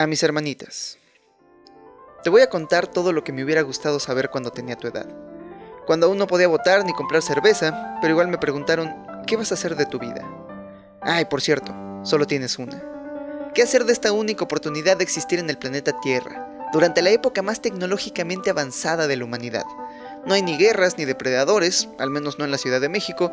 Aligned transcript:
A 0.00 0.06
mis 0.06 0.22
hermanitas. 0.22 0.96
Te 2.22 2.30
voy 2.30 2.42
a 2.42 2.48
contar 2.48 2.86
todo 2.86 3.12
lo 3.12 3.24
que 3.24 3.32
me 3.32 3.42
hubiera 3.42 3.62
gustado 3.62 3.98
saber 3.98 4.30
cuando 4.30 4.52
tenía 4.52 4.76
tu 4.76 4.86
edad. 4.86 5.08
Cuando 5.88 6.06
aún 6.06 6.18
no 6.18 6.28
podía 6.28 6.46
votar 6.46 6.84
ni 6.84 6.92
comprar 6.92 7.20
cerveza, 7.20 7.98
pero 8.00 8.12
igual 8.12 8.28
me 8.28 8.38
preguntaron, 8.38 8.94
¿qué 9.26 9.36
vas 9.36 9.50
a 9.50 9.54
hacer 9.54 9.74
de 9.74 9.86
tu 9.86 9.98
vida? 9.98 10.22
Ay, 11.00 11.24
por 11.24 11.40
cierto, 11.40 11.74
solo 12.04 12.28
tienes 12.28 12.60
una. 12.60 12.80
¿Qué 13.56 13.62
hacer 13.64 13.86
de 13.86 13.92
esta 13.92 14.12
única 14.12 14.44
oportunidad 14.44 14.98
de 14.98 15.02
existir 15.02 15.40
en 15.40 15.50
el 15.50 15.58
planeta 15.58 15.98
Tierra, 15.98 16.68
durante 16.72 17.02
la 17.02 17.10
época 17.10 17.42
más 17.42 17.60
tecnológicamente 17.60 18.50
avanzada 18.50 19.08
de 19.08 19.16
la 19.16 19.24
humanidad? 19.24 19.64
No 20.24 20.34
hay 20.34 20.42
ni 20.42 20.56
guerras 20.56 20.96
ni 20.96 21.06
depredadores, 21.06 21.88
al 21.98 22.10
menos 22.10 22.38
no 22.38 22.44
en 22.44 22.52
la 22.52 22.58
Ciudad 22.58 22.80
de 22.80 22.88
México, 22.88 23.32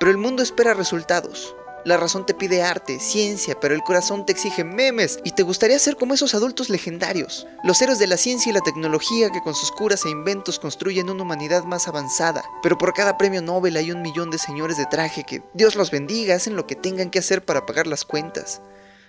pero 0.00 0.10
el 0.10 0.16
mundo 0.16 0.42
espera 0.42 0.72
resultados. 0.72 1.54
La 1.86 1.96
razón 1.96 2.26
te 2.26 2.34
pide 2.34 2.64
arte, 2.64 2.98
ciencia, 2.98 3.60
pero 3.60 3.72
el 3.72 3.84
corazón 3.84 4.26
te 4.26 4.32
exige 4.32 4.64
memes 4.64 5.20
y 5.22 5.30
te 5.30 5.44
gustaría 5.44 5.78
ser 5.78 5.94
como 5.94 6.14
esos 6.14 6.34
adultos 6.34 6.68
legendarios, 6.68 7.46
los 7.62 7.80
héroes 7.80 8.00
de 8.00 8.08
la 8.08 8.16
ciencia 8.16 8.50
y 8.50 8.52
la 8.52 8.60
tecnología 8.60 9.30
que 9.30 9.40
con 9.40 9.54
sus 9.54 9.70
curas 9.70 10.04
e 10.04 10.10
inventos 10.10 10.58
construyen 10.58 11.08
una 11.10 11.22
humanidad 11.22 11.62
más 11.62 11.86
avanzada. 11.86 12.42
Pero 12.60 12.76
por 12.76 12.92
cada 12.92 13.16
premio 13.16 13.40
Nobel 13.40 13.76
hay 13.76 13.92
un 13.92 14.02
millón 14.02 14.32
de 14.32 14.38
señores 14.38 14.76
de 14.78 14.86
traje 14.86 15.22
que, 15.22 15.44
Dios 15.54 15.76
los 15.76 15.92
bendiga, 15.92 16.34
hacen 16.34 16.56
lo 16.56 16.66
que 16.66 16.74
tengan 16.74 17.08
que 17.08 17.20
hacer 17.20 17.44
para 17.44 17.66
pagar 17.66 17.86
las 17.86 18.04
cuentas. 18.04 18.60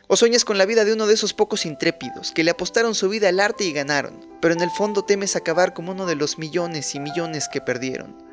O 0.06 0.16
sueñas 0.16 0.46
con 0.46 0.60
la 0.60 0.68
vida 0.68 0.86
de 0.86 0.94
uno 0.94 1.08
de 1.08 1.16
esos 1.16 1.34
pocos 1.34 1.66
intrépidos 1.66 2.32
que 2.32 2.44
le 2.44 2.52
apostaron 2.52 2.94
su 2.94 3.10
vida 3.10 3.30
al 3.30 3.40
arte 3.40 3.64
y 3.64 3.74
ganaron, 3.74 4.24
pero 4.40 4.54
en 4.54 4.62
el 4.62 4.70
fondo 4.70 5.04
temes 5.04 5.36
acabar 5.36 5.74
como 5.74 5.94
uno 5.94 6.06
de 6.06 6.14
los 6.14 6.38
millones 6.38 6.94
y 6.94 7.00
millones 7.00 7.50
que 7.52 7.60
perdieron. 7.60 8.28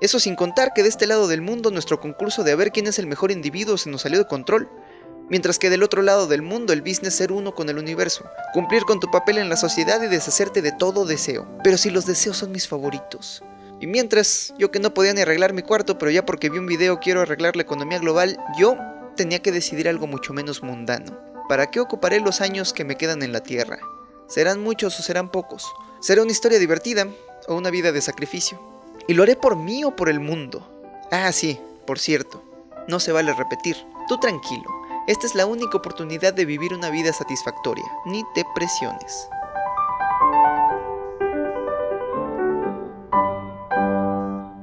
Eso 0.00 0.20
sin 0.20 0.36
contar 0.36 0.72
que 0.74 0.82
de 0.82 0.90
este 0.90 1.06
lado 1.06 1.26
del 1.26 1.40
mundo 1.40 1.70
nuestro 1.70 2.00
concurso 2.00 2.44
de 2.44 2.52
a 2.52 2.56
ver 2.56 2.70
quién 2.70 2.86
es 2.86 2.98
el 2.98 3.06
mejor 3.06 3.30
individuo 3.30 3.78
se 3.78 3.88
nos 3.88 4.02
salió 4.02 4.18
de 4.18 4.26
control. 4.26 4.68
Mientras 5.28 5.58
que 5.58 5.70
del 5.70 5.82
otro 5.82 6.02
lado 6.02 6.26
del 6.26 6.42
mundo 6.42 6.72
el 6.72 6.82
business 6.82 7.14
ser 7.14 7.32
uno 7.32 7.54
con 7.54 7.68
el 7.68 7.78
universo, 7.78 8.24
cumplir 8.52 8.84
con 8.84 9.00
tu 9.00 9.10
papel 9.10 9.38
en 9.38 9.48
la 9.48 9.56
sociedad 9.56 10.00
y 10.02 10.06
deshacerte 10.06 10.62
de 10.62 10.72
todo 10.72 11.06
deseo. 11.06 11.48
Pero 11.64 11.78
si 11.78 11.90
los 11.90 12.06
deseos 12.06 12.36
son 12.36 12.52
mis 12.52 12.68
favoritos. 12.68 13.42
Y 13.80 13.86
mientras, 13.86 14.54
yo 14.58 14.70
que 14.70 14.78
no 14.78 14.94
podía 14.94 15.14
ni 15.14 15.22
arreglar 15.22 15.52
mi 15.52 15.62
cuarto, 15.62 15.98
pero 15.98 16.10
ya 16.10 16.24
porque 16.24 16.50
vi 16.50 16.58
un 16.58 16.66
video 16.66 17.00
quiero 17.00 17.22
arreglar 17.22 17.56
la 17.56 17.62
economía 17.62 17.98
global, 17.98 18.38
yo 18.58 18.76
tenía 19.16 19.40
que 19.40 19.52
decidir 19.52 19.88
algo 19.88 20.06
mucho 20.06 20.32
menos 20.32 20.62
mundano. 20.62 21.18
¿Para 21.48 21.70
qué 21.70 21.80
ocuparé 21.80 22.20
los 22.20 22.40
años 22.40 22.72
que 22.72 22.84
me 22.84 22.96
quedan 22.96 23.22
en 23.22 23.32
la 23.32 23.42
Tierra? 23.42 23.78
¿Serán 24.28 24.62
muchos 24.62 24.98
o 24.98 25.02
serán 25.02 25.30
pocos? 25.30 25.66
¿Será 26.00 26.22
una 26.22 26.32
historia 26.32 26.58
divertida 26.58 27.06
o 27.48 27.56
una 27.56 27.70
vida 27.70 27.92
de 27.92 28.00
sacrificio? 28.00 28.75
Y 29.08 29.14
lo 29.14 29.22
haré 29.22 29.36
por 29.36 29.56
mí 29.56 29.84
o 29.84 29.94
por 29.94 30.08
el 30.08 30.18
mundo. 30.18 30.68
Ah, 31.12 31.30
sí, 31.30 31.60
por 31.86 31.98
cierto, 31.98 32.42
no 32.88 32.98
se 32.98 33.12
vale 33.12 33.32
repetir. 33.32 33.76
Tú 34.08 34.18
tranquilo, 34.18 34.64
esta 35.06 35.26
es 35.26 35.36
la 35.36 35.46
única 35.46 35.78
oportunidad 35.78 36.34
de 36.34 36.44
vivir 36.44 36.74
una 36.74 36.90
vida 36.90 37.12
satisfactoria, 37.12 37.84
ni 38.04 38.24
te 38.34 38.44
presiones. 38.54 39.28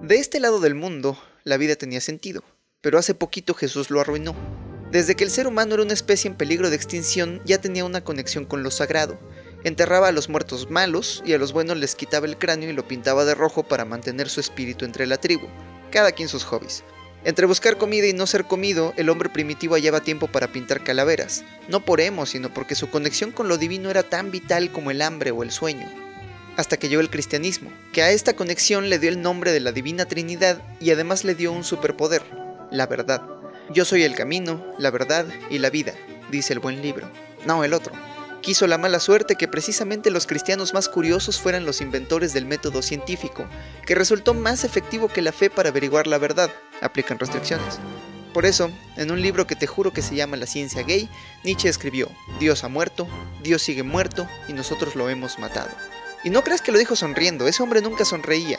De 0.02 0.16
este 0.18 0.42
lado 0.42 0.60
del 0.60 0.76
mundo, 0.76 1.18
la 1.46 1.56
vida 1.56 1.78
tenía 1.78 2.02
sentido, 2.02 2.44
pero 2.82 3.00
hace 3.00 3.16
poquito 3.16 3.54
Jesús 3.54 3.90
lo 3.90 4.02
arruinó. 4.02 4.36
Desde 4.92 5.16
que 5.16 5.24
el 5.24 5.32
ser 5.32 5.48
humano 5.48 5.76
era 5.76 5.84
una 5.84 5.94
especie 5.94 6.30
en 6.30 6.36
peligro 6.36 6.70
de 6.70 6.76
extinción, 6.76 7.42
ya 7.46 7.60
tenía 7.62 7.86
una 7.86 8.04
conexión 8.04 8.44
con 8.44 8.62
lo 8.62 8.72
sagrado, 8.72 9.18
Enterraba 9.64 10.10
a 10.10 10.12
los 10.12 10.28
muertos 10.28 10.70
malos 10.70 11.24
y 11.26 11.34
a 11.34 11.38
los 11.38 11.54
buenos 11.54 11.78
les 11.78 11.96
quitaba 11.96 12.26
el 12.26 12.38
cráneo 12.38 12.70
y 12.70 12.74
lo 12.74 12.88
pintaba 12.88 13.24
de 13.24 13.34
rojo 13.34 13.64
para 13.64 13.86
mantener 13.86 14.30
su 14.30 14.42
espíritu 14.42 14.84
entre 14.84 15.08
la 15.08 15.18
tribu, 15.18 15.48
cada 15.90 16.12
quien 16.12 16.28
sus 16.28 16.44
hobbies. 16.44 16.84
Entre 17.24 17.46
buscar 17.46 17.78
comida 17.78 18.06
y 18.08 18.12
no 18.12 18.28
ser 18.28 18.44
comido, 18.44 18.94
el 18.98 19.08
hombre 19.08 19.30
primitivo 19.30 19.76
hallaba 19.76 20.02
tiempo 20.02 20.28
para 20.28 20.52
pintar 20.52 20.84
calaveras, 20.84 21.46
no 21.70 21.86
por 21.86 22.02
emo, 22.02 22.26
sino 22.26 22.54
porque 22.54 22.76
su 22.76 22.90
conexión 22.90 23.32
con 23.32 23.48
lo 23.48 23.58
divino 23.58 23.90
era 23.90 24.04
tan 24.04 24.32
vital 24.32 24.74
como 24.74 24.92
el 24.92 25.02
hambre 25.02 25.32
o 25.32 25.44
el 25.44 25.52
sueño. 25.52 25.90
Hasta 26.58 26.76
que 26.76 26.90
llegó 26.90 27.00
el 27.00 27.10
cristianismo, 27.10 27.72
que 27.94 28.04
a 28.04 28.12
esta 28.12 28.34
conexión 28.34 28.90
le 28.90 29.00
dio 29.00 29.10
el 29.10 29.22
nombre 29.22 29.54
de 29.54 29.62
la 29.62 29.72
Divina 29.72 30.06
Trinidad 30.06 30.62
y 30.82 30.92
además 30.92 31.24
le 31.24 31.36
dio 31.36 31.54
un 31.54 31.64
superpoder, 31.64 32.24
la 32.70 32.86
verdad. 32.86 33.22
Yo 33.70 33.86
soy 33.86 34.04
el 34.04 34.16
camino, 34.16 34.74
la 34.78 34.92
verdad 34.92 35.26
y 35.50 35.60
la 35.60 35.70
vida, 35.70 35.94
dice 36.30 36.52
el 36.52 36.60
buen 36.60 36.82
libro. 36.82 37.10
No 37.46 37.64
el 37.64 37.74
otro. 37.74 37.94
Quiso 38.44 38.68
la 38.68 38.78
mala 38.78 39.00
suerte 39.00 39.38
que 39.38 39.48
precisamente 39.48 40.12
los 40.12 40.28
cristianos 40.28 40.74
más 40.74 40.90
curiosos 40.90 41.40
fueran 41.40 41.66
los 41.66 41.80
inventores 41.80 42.34
del 42.34 42.46
método 42.46 42.82
científico, 42.82 43.48
que 43.86 43.96
resultó 43.96 44.34
más 44.34 44.66
efectivo 44.66 45.08
que 45.08 45.22
la 45.22 45.32
fe 45.32 45.50
para 45.50 45.70
averiguar 45.70 46.08
la 46.08 46.18
verdad. 46.18 46.52
Aplican 46.82 47.20
restricciones. 47.20 47.80
Por 48.34 48.46
eso, 48.46 48.70
en 48.98 49.12
un 49.12 49.22
libro 49.22 49.48
que 49.48 49.56
te 49.56 49.66
juro 49.66 49.94
que 49.94 50.02
se 50.02 50.16
llama 50.16 50.36
La 50.36 50.46
ciencia 50.46 50.84
gay, 50.84 51.10
Nietzsche 51.46 51.70
escribió, 51.70 52.10
Dios 52.38 52.66
ha 52.66 52.68
muerto, 52.68 53.08
Dios 53.44 53.62
sigue 53.62 53.84
muerto 53.84 54.28
y 54.50 54.52
nosotros 54.52 54.98
lo 54.98 55.08
hemos 55.08 55.40
matado. 55.40 55.70
Y 56.26 56.30
no 56.30 56.44
creas 56.44 56.62
que 56.62 56.74
lo 56.74 56.80
dijo 56.80 56.98
sonriendo, 56.98 57.48
ese 57.48 57.64
hombre 57.64 57.80
nunca 57.80 58.04
sonreía. 58.04 58.58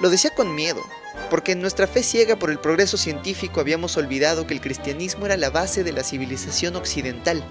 Lo 0.00 0.10
decía 0.10 0.34
con 0.34 0.54
miedo, 0.54 0.82
porque 1.30 1.52
en 1.52 1.62
nuestra 1.62 1.86
fe 1.86 2.02
ciega 2.02 2.36
por 2.36 2.50
el 2.50 2.58
progreso 2.58 2.98
científico 2.98 3.60
habíamos 3.60 3.96
olvidado 3.96 4.46
que 4.46 4.52
el 4.52 4.60
cristianismo 4.60 5.24
era 5.24 5.38
la 5.38 5.48
base 5.48 5.84
de 5.84 5.92
la 5.92 6.04
civilización 6.04 6.76
occidental, 6.76 7.42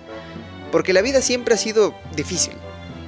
porque 0.71 0.93
la 0.93 1.01
vida 1.01 1.21
siempre 1.21 1.53
ha 1.53 1.57
sido 1.57 1.93
difícil, 2.15 2.53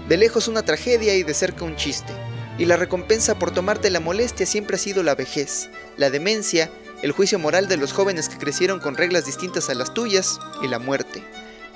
de 0.08 0.18
lejos 0.18 0.48
una 0.48 0.64
tragedia 0.64 1.16
y 1.16 1.24
de 1.24 1.34
cerca 1.34 1.66
un 1.66 1.76
chiste, 1.76 2.14
y 2.58 2.66
la 2.66 2.78
recompensa 2.78 3.40
por 3.40 3.52
tomarte 3.52 3.90
la 3.90 4.00
molestia 4.00 4.46
siempre 4.46 4.76
ha 4.76 4.80
sido 4.80 5.02
la 5.04 5.16
vejez, 5.16 5.70
la 5.98 6.10
demencia, 6.10 6.70
el 7.02 7.12
juicio 7.12 7.40
moral 7.40 7.68
de 7.68 7.78
los 7.78 7.94
jóvenes 7.94 8.30
que 8.30 8.38
crecieron 8.38 8.80
con 8.80 8.96
reglas 8.96 9.26
distintas 9.26 9.70
a 9.70 9.74
las 9.74 9.94
tuyas 9.94 10.40
y 10.62 10.68
la 10.68 10.80
muerte. 10.80 11.24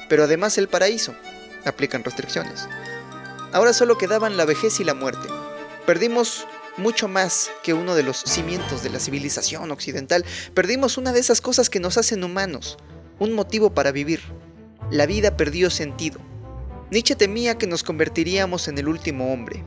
Pero 0.08 0.24
además 0.24 0.58
el 0.58 0.68
paraíso, 0.68 1.16
aplican 1.66 2.04
restricciones. 2.04 2.68
Ahora 3.52 3.74
solo 3.74 3.98
quedaban 3.98 4.38
la 4.38 4.46
vejez 4.46 4.80
y 4.80 4.84
la 4.84 4.94
muerte. 4.94 5.28
Perdimos 5.86 6.46
mucho 6.78 7.08
más 7.08 7.50
que 7.64 7.74
uno 7.74 7.96
de 7.96 8.04
los 8.04 8.18
cimientos 8.18 8.84
de 8.84 8.90
la 8.90 9.00
civilización 9.00 9.72
occidental. 9.72 10.24
Perdimos 10.54 10.98
una 10.98 11.12
de 11.12 11.20
esas 11.20 11.42
cosas 11.42 11.70
que 11.70 11.80
nos 11.80 11.98
hacen 11.98 12.24
humanos, 12.24 12.78
un 13.20 13.34
motivo 13.34 13.74
para 13.74 13.92
vivir 13.92 14.22
la 14.90 15.06
vida 15.06 15.36
perdió 15.36 15.70
sentido. 15.70 16.20
Nietzsche 16.92 17.16
temía 17.16 17.58
que 17.58 17.68
nos 17.68 17.84
convertiríamos 17.84 18.68
en 18.70 18.78
el 18.78 18.88
último 18.88 19.34
hombre, 19.34 19.64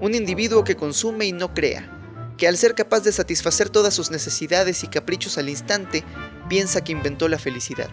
un 0.00 0.14
individuo 0.14 0.64
que 0.64 0.76
consume 0.76 1.26
y 1.26 1.32
no 1.32 1.54
crea, 1.54 1.92
que 2.36 2.48
al 2.48 2.56
ser 2.56 2.74
capaz 2.74 3.00
de 3.00 3.12
satisfacer 3.12 3.70
todas 3.70 3.94
sus 3.94 4.10
necesidades 4.10 4.82
y 4.82 4.88
caprichos 4.88 5.38
al 5.38 5.48
instante, 5.48 6.02
piensa 6.48 6.82
que 6.82 6.92
inventó 6.92 7.28
la 7.28 7.38
felicidad. 7.38 7.88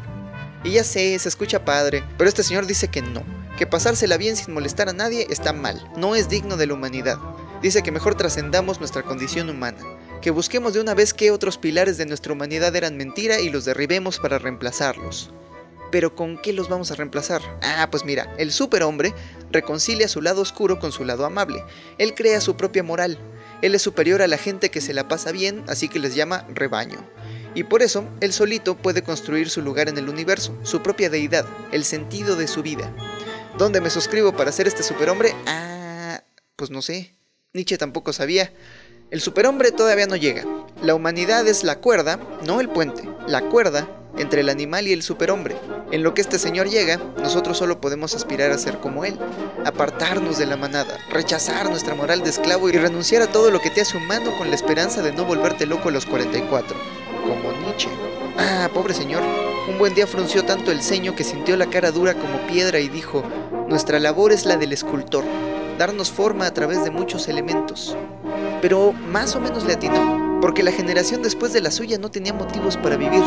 Y 0.63 0.71
ya 0.71 0.83
sé, 0.83 1.17
se 1.19 1.29
escucha 1.29 1.63
padre, 1.63 2.03
pero 2.17 2.27
este 2.27 2.41
señor 2.41 2.65
dice 2.65 2.87
que 2.87 3.01
no, 3.01 3.23
que 3.57 3.67
pasársela 3.67 4.17
bien 4.17 4.35
sin 4.35 4.53
molestar 4.53 4.89
a 4.89 4.93
nadie 4.93 5.27
está 5.29 5.53
mal, 5.53 5.87
no 5.95 6.15
es 6.15 6.27
digno 6.27 6.57
de 6.57 6.67
la 6.67 6.73
humanidad. 6.73 7.17
Dice 7.61 7.83
que 7.83 7.91
mejor 7.91 8.15
trascendamos 8.15 8.79
nuestra 8.79 9.03
condición 9.03 9.49
humana, 9.49 9.79
que 10.21 10.31
busquemos 10.31 10.73
de 10.73 10.81
una 10.81 10.95
vez 10.95 11.13
qué 11.13 11.31
otros 11.31 11.57
pilares 11.57 11.97
de 11.97 12.05
nuestra 12.05 12.33
humanidad 12.33 12.75
eran 12.75 12.97
mentira 12.97 13.39
y 13.39 13.49
los 13.49 13.65
derribemos 13.65 14.17
para 14.19 14.39
reemplazarlos. 14.39 15.31
Pero 15.93 16.15
¿con 16.15 16.39
qué 16.39 16.53
los 16.53 16.69
vamos 16.69 16.89
a 16.89 16.95
reemplazar? 16.95 17.43
Ah, 17.61 17.87
pues 17.91 18.03
mira, 18.03 18.33
el 18.39 18.51
superhombre 18.51 19.13
reconcilia 19.51 20.07
su 20.07 20.23
lado 20.23 20.41
oscuro 20.41 20.79
con 20.79 20.91
su 20.91 21.05
lado 21.05 21.23
amable. 21.23 21.63
Él 21.99 22.15
crea 22.15 22.41
su 22.41 22.57
propia 22.57 22.81
moral. 22.81 23.19
Él 23.61 23.75
es 23.75 23.83
superior 23.83 24.23
a 24.23 24.27
la 24.27 24.39
gente 24.39 24.71
que 24.71 24.81
se 24.81 24.95
la 24.95 25.07
pasa 25.07 25.31
bien, 25.31 25.63
así 25.67 25.89
que 25.89 25.99
les 25.99 26.15
llama 26.15 26.47
rebaño. 26.49 26.97
Y 27.53 27.65
por 27.65 27.83
eso, 27.83 28.09
él 28.21 28.33
solito 28.33 28.75
puede 28.75 29.03
construir 29.03 29.51
su 29.51 29.61
lugar 29.61 29.87
en 29.87 29.99
el 29.99 30.09
universo, 30.09 30.57
su 30.63 30.81
propia 30.81 31.11
deidad, 31.11 31.45
el 31.71 31.85
sentido 31.85 32.35
de 32.35 32.47
su 32.47 32.63
vida. 32.63 32.91
¿Dónde 33.59 33.79
me 33.79 33.91
suscribo 33.91 34.35
para 34.35 34.51
ser 34.51 34.65
este 34.65 34.81
superhombre? 34.81 35.35
Ah, 35.45 36.23
pues 36.55 36.71
no 36.71 36.81
sé. 36.81 37.13
Nietzsche 37.53 37.77
tampoco 37.77 38.13
sabía. 38.13 38.51
El 39.11 39.21
superhombre 39.21 39.71
todavía 39.71 40.07
no 40.07 40.15
llega. 40.15 40.43
La 40.81 40.95
humanidad 40.95 41.47
es 41.47 41.63
la 41.63 41.75
cuerda, 41.75 42.19
no 42.47 42.61
el 42.61 42.69
puente. 42.69 43.07
La 43.27 43.41
cuerda 43.41 43.87
entre 44.17 44.41
el 44.41 44.49
animal 44.49 44.87
y 44.87 44.93
el 44.93 45.03
superhombre. 45.03 45.55
En 45.91 46.03
lo 46.03 46.13
que 46.13 46.21
este 46.21 46.39
señor 46.39 46.69
llega, 46.69 46.99
nosotros 47.21 47.57
solo 47.57 47.79
podemos 47.79 48.15
aspirar 48.15 48.51
a 48.51 48.57
ser 48.57 48.79
como 48.79 49.05
él, 49.05 49.17
apartarnos 49.65 50.37
de 50.37 50.45
la 50.45 50.57
manada, 50.57 50.97
rechazar 51.09 51.69
nuestra 51.69 51.95
moral 51.95 52.23
de 52.23 52.29
esclavo 52.29 52.69
y 52.69 52.73
renunciar 52.73 53.21
a 53.21 53.31
todo 53.31 53.51
lo 53.51 53.59
que 53.59 53.69
te 53.69 53.81
hace 53.81 53.97
humano 53.97 54.35
con 54.37 54.49
la 54.49 54.55
esperanza 54.55 55.01
de 55.01 55.11
no 55.11 55.25
volverte 55.25 55.65
loco 55.65 55.89
a 55.89 55.91
los 55.91 56.05
44, 56.05 56.75
como 57.27 57.51
Nietzsche. 57.59 57.89
Ah, 58.37 58.69
pobre 58.73 58.93
señor, 58.93 59.21
un 59.69 59.77
buen 59.77 59.93
día 59.93 60.07
frunció 60.07 60.43
tanto 60.43 60.71
el 60.71 60.81
ceño 60.81 61.15
que 61.15 61.23
sintió 61.23 61.55
la 61.55 61.69
cara 61.69 61.91
dura 61.91 62.13
como 62.13 62.39
piedra 62.47 62.79
y 62.79 62.89
dijo, 62.89 63.23
nuestra 63.67 63.99
labor 63.99 64.31
es 64.31 64.45
la 64.45 64.57
del 64.57 64.73
escultor, 64.73 65.23
darnos 65.77 66.11
forma 66.11 66.47
a 66.47 66.53
través 66.53 66.83
de 66.83 66.91
muchos 66.91 67.27
elementos. 67.27 67.95
Pero 68.61 68.93
más 68.93 69.35
o 69.35 69.39
menos 69.39 69.65
le 69.65 69.73
atinó, 69.73 70.39
porque 70.41 70.63
la 70.63 70.71
generación 70.71 71.21
después 71.21 71.53
de 71.53 71.61
la 71.61 71.71
suya 71.71 71.97
no 71.97 72.09
tenía 72.09 72.33
motivos 72.33 72.77
para 72.77 72.97
vivir 72.97 73.21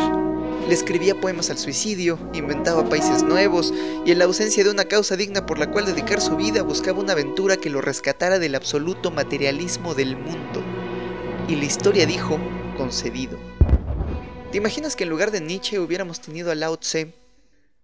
le 0.67 0.73
escribía 0.73 1.19
poemas 1.19 1.49
al 1.49 1.57
suicidio, 1.57 2.19
inventaba 2.33 2.89
países 2.89 3.23
nuevos 3.23 3.73
y 4.05 4.11
en 4.11 4.19
la 4.19 4.25
ausencia 4.25 4.65
de 4.65 4.69
una 4.69 4.83
causa 4.85 5.15
digna 5.15 5.45
por 5.45 5.59
la 5.59 5.71
cual 5.71 5.85
dedicar 5.85 6.19
su 6.19 6.35
vida 6.35 6.61
buscaba 6.61 6.99
una 6.99 7.13
aventura 7.13 7.55
que 7.55 7.69
lo 7.69 7.79
rescatara 7.79 8.37
del 8.37 8.53
absoluto 8.53 9.09
materialismo 9.09 9.95
del 9.95 10.17
mundo. 10.17 10.61
Y 11.47 11.55
la 11.55 11.63
historia 11.63 12.05
dijo, 12.05 12.37
concedido. 12.75 13.39
¿Te 14.51 14.57
imaginas 14.57 14.97
que 14.97 15.05
en 15.05 15.09
lugar 15.09 15.31
de 15.31 15.39
Nietzsche 15.39 15.79
hubiéramos 15.79 16.19
tenido 16.19 16.51
a 16.51 16.55
Lao 16.55 16.77
Tse? 16.77 17.13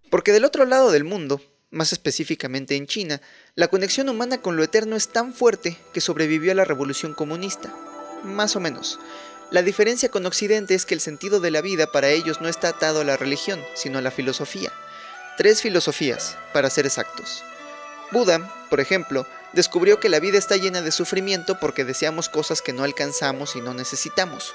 Porque 0.09 0.33
del 0.33 0.44
otro 0.44 0.65
lado 0.65 0.91
del 0.91 1.06
mundo, 1.06 1.41
más 1.71 1.94
específicamente 1.94 2.75
en 2.75 2.88
China, 2.88 3.21
la 3.56 3.69
conexión 3.69 4.09
humana 4.09 4.41
con 4.41 4.57
lo 4.57 4.63
eterno 4.63 4.97
es 4.97 5.07
tan 5.07 5.33
fuerte 5.33 5.77
que 5.94 6.01
sobrevivió 6.01 6.51
a 6.51 6.56
la 6.56 6.65
revolución 6.65 7.13
comunista. 7.13 7.74
Más 8.24 8.57
o 8.57 8.59
menos. 8.59 9.00
La 9.51 9.61
diferencia 9.61 10.09
con 10.09 10.25
Occidente 10.25 10.73
es 10.73 10.85
que 10.85 10.93
el 10.93 10.99
sentido 10.99 11.39
de 11.39 11.51
la 11.51 11.61
vida 11.61 11.87
para 11.87 12.09
ellos 12.09 12.41
no 12.41 12.49
está 12.49 12.69
atado 12.69 13.01
a 13.01 13.03
la 13.03 13.17
religión, 13.17 13.63
sino 13.75 13.99
a 13.99 14.01
la 14.01 14.11
filosofía. 14.11 14.71
Tres 15.37 15.61
filosofías, 15.61 16.37
para 16.53 16.69
ser 16.69 16.85
exactos. 16.85 17.43
Buda, 18.11 18.67
por 18.69 18.79
ejemplo, 18.79 19.27
descubrió 19.53 19.99
que 19.99 20.09
la 20.09 20.19
vida 20.19 20.37
está 20.37 20.57
llena 20.57 20.81
de 20.81 20.91
sufrimiento 20.91 21.59
porque 21.59 21.85
deseamos 21.85 22.29
cosas 22.29 22.61
que 22.61 22.73
no 22.73 22.83
alcanzamos 22.83 23.55
y 23.55 23.61
no 23.61 23.73
necesitamos, 23.73 24.53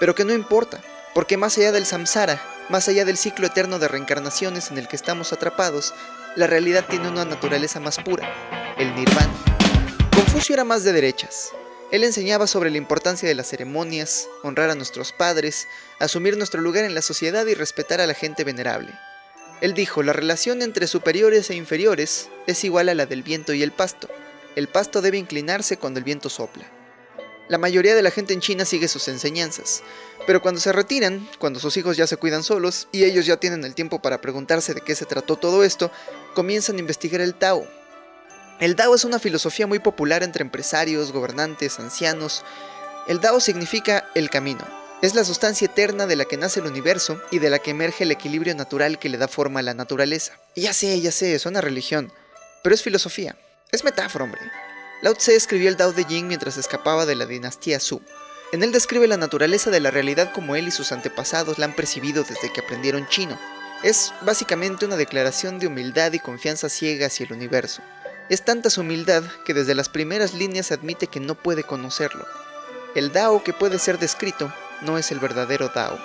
pero 0.00 0.14
que 0.14 0.24
no 0.24 0.32
importa, 0.32 0.80
porque 1.14 1.36
más 1.36 1.56
allá 1.58 1.72
del 1.72 1.86
samsara, 1.86 2.42
más 2.68 2.88
allá 2.88 3.04
del 3.04 3.16
ciclo 3.16 3.46
eterno 3.46 3.78
de 3.78 3.88
reencarnaciones 3.88 4.70
en 4.70 4.78
el 4.78 4.88
que 4.88 4.96
estamos 4.96 5.32
atrapados, 5.32 5.94
la 6.36 6.46
realidad 6.46 6.84
tiene 6.88 7.08
una 7.08 7.24
naturaleza 7.24 7.80
más 7.80 7.98
pura, 7.98 8.74
el 8.78 8.94
nirvana. 8.94 9.32
Confucio 10.14 10.54
era 10.54 10.64
más 10.64 10.84
de 10.84 10.92
derechas. 10.92 11.50
Él 11.94 12.02
enseñaba 12.02 12.48
sobre 12.48 12.72
la 12.72 12.78
importancia 12.78 13.28
de 13.28 13.36
las 13.36 13.46
ceremonias, 13.46 14.26
honrar 14.42 14.68
a 14.68 14.74
nuestros 14.74 15.12
padres, 15.12 15.68
asumir 16.00 16.36
nuestro 16.36 16.60
lugar 16.60 16.84
en 16.84 16.92
la 16.92 17.02
sociedad 17.02 17.46
y 17.46 17.54
respetar 17.54 18.00
a 18.00 18.08
la 18.08 18.14
gente 18.14 18.42
venerable. 18.42 18.90
Él 19.60 19.74
dijo, 19.74 20.02
la 20.02 20.12
relación 20.12 20.60
entre 20.62 20.88
superiores 20.88 21.50
e 21.50 21.54
inferiores 21.54 22.30
es 22.48 22.64
igual 22.64 22.88
a 22.88 22.94
la 22.94 23.06
del 23.06 23.22
viento 23.22 23.54
y 23.54 23.62
el 23.62 23.70
pasto. 23.70 24.08
El 24.56 24.66
pasto 24.66 25.02
debe 25.02 25.18
inclinarse 25.18 25.76
cuando 25.76 25.98
el 25.98 26.04
viento 26.04 26.28
sopla. 26.28 26.68
La 27.46 27.58
mayoría 27.58 27.94
de 27.94 28.02
la 28.02 28.10
gente 28.10 28.34
en 28.34 28.40
China 28.40 28.64
sigue 28.64 28.88
sus 28.88 29.06
enseñanzas, 29.06 29.84
pero 30.26 30.42
cuando 30.42 30.60
se 30.60 30.72
retiran, 30.72 31.28
cuando 31.38 31.60
sus 31.60 31.76
hijos 31.76 31.96
ya 31.96 32.08
se 32.08 32.16
cuidan 32.16 32.42
solos 32.42 32.88
y 32.90 33.04
ellos 33.04 33.24
ya 33.24 33.36
tienen 33.36 33.62
el 33.62 33.76
tiempo 33.76 34.02
para 34.02 34.20
preguntarse 34.20 34.74
de 34.74 34.80
qué 34.80 34.96
se 34.96 35.06
trató 35.06 35.36
todo 35.36 35.62
esto, 35.62 35.92
comienzan 36.34 36.74
a 36.74 36.80
investigar 36.80 37.20
el 37.20 37.36
Tao. 37.36 37.64
El 38.60 38.76
Tao 38.76 38.94
es 38.94 39.04
una 39.04 39.18
filosofía 39.18 39.66
muy 39.66 39.80
popular 39.80 40.22
entre 40.22 40.42
empresarios, 40.42 41.10
gobernantes, 41.10 41.80
ancianos. 41.80 42.44
El 43.08 43.18
Tao 43.18 43.40
significa 43.40 44.08
el 44.14 44.30
camino. 44.30 44.64
Es 45.02 45.16
la 45.16 45.24
sustancia 45.24 45.66
eterna 45.66 46.06
de 46.06 46.14
la 46.14 46.24
que 46.24 46.36
nace 46.36 46.60
el 46.60 46.66
universo 46.66 47.20
y 47.32 47.40
de 47.40 47.50
la 47.50 47.58
que 47.58 47.72
emerge 47.72 48.04
el 48.04 48.12
equilibrio 48.12 48.54
natural 48.54 49.00
que 49.00 49.08
le 49.08 49.18
da 49.18 49.26
forma 49.26 49.58
a 49.58 49.64
la 49.64 49.74
naturaleza. 49.74 50.34
Ya 50.54 50.72
sé, 50.72 51.00
ya 51.00 51.10
sé, 51.10 51.34
es 51.34 51.46
una 51.46 51.60
religión, 51.60 52.12
pero 52.62 52.76
es 52.76 52.82
filosofía. 52.82 53.36
Es 53.72 53.82
metáfora, 53.82 54.24
hombre. 54.24 54.40
Lao 55.02 55.14
Tse 55.14 55.34
escribió 55.34 55.68
el 55.68 55.76
Tao 55.76 55.92
de 55.92 56.04
Jing 56.04 56.28
mientras 56.28 56.56
escapaba 56.56 57.06
de 57.06 57.16
la 57.16 57.26
dinastía 57.26 57.80
Su. 57.80 58.00
En 58.52 58.62
él 58.62 58.70
describe 58.70 59.08
la 59.08 59.16
naturaleza 59.16 59.70
de 59.70 59.80
la 59.80 59.90
realidad 59.90 60.32
como 60.32 60.54
él 60.54 60.68
y 60.68 60.70
sus 60.70 60.92
antepasados 60.92 61.58
la 61.58 61.66
han 61.66 61.74
percibido 61.74 62.22
desde 62.22 62.52
que 62.52 62.60
aprendieron 62.60 63.08
chino. 63.08 63.36
Es 63.82 64.14
básicamente 64.20 64.86
una 64.86 64.96
declaración 64.96 65.58
de 65.58 65.66
humildad 65.66 66.12
y 66.12 66.20
confianza 66.20 66.68
ciega 66.68 67.08
hacia 67.08 67.26
el 67.26 67.32
universo. 67.32 67.82
Es 68.30 68.42
tanta 68.42 68.70
su 68.70 68.80
humildad 68.80 69.22
que 69.44 69.52
desde 69.52 69.74
las 69.74 69.90
primeras 69.90 70.32
líneas 70.32 70.72
admite 70.72 71.08
que 71.08 71.20
no 71.20 71.34
puede 71.34 71.62
conocerlo. 71.62 72.26
El 72.94 73.12
Dao 73.12 73.44
que 73.44 73.52
puede 73.52 73.78
ser 73.78 73.98
descrito 73.98 74.50
no 74.80 74.96
es 74.96 75.12
el 75.12 75.18
verdadero 75.18 75.68
Dao. 75.68 75.98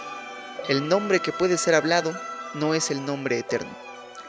El 0.68 0.89
nombre 0.89 1.21
que 1.21 1.31
puede 1.31 1.57
ser 1.57 1.75
hablado 1.75 2.13
no 2.56 2.74
es 2.74 2.92
el 2.92 3.06
nombre 3.06 3.39
eterno. 3.39 3.74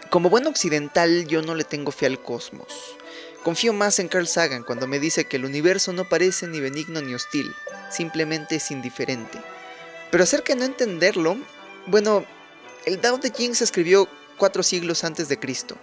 Como 0.08 0.30
buen 0.30 0.46
occidental 0.46 1.26
yo 1.26 1.42
no 1.42 1.56
le 1.56 1.64
tengo 1.64 1.90
fe 1.90 2.06
al 2.06 2.22
cosmos. 2.22 2.96
Confío 3.42 3.72
más 3.72 3.98
en 3.98 4.06
Carl 4.06 4.28
Sagan 4.28 4.62
cuando 4.62 4.86
me 4.86 5.00
dice 5.00 5.24
que 5.24 5.38
el 5.38 5.44
universo 5.44 5.92
no 5.92 6.08
parece 6.08 6.46
ni 6.46 6.60
benigno 6.60 7.00
ni 7.00 7.14
hostil, 7.14 7.52
simplemente 7.90 8.56
es 8.56 8.70
indiferente. 8.70 9.38
Pero 10.12 10.22
acerca 10.22 10.52
de 10.52 10.60
no 10.60 10.64
entenderlo, 10.64 11.36
bueno, 11.86 12.24
el 12.84 13.00
Dao 13.00 13.18
de 13.18 13.32
Jing 13.32 13.54
se 13.54 13.64
escribió 13.64 14.08
cuatro 14.36 14.62
siglos 14.62 15.02
antes 15.02 15.28
de 15.28 15.38
Cristo, 15.38 15.76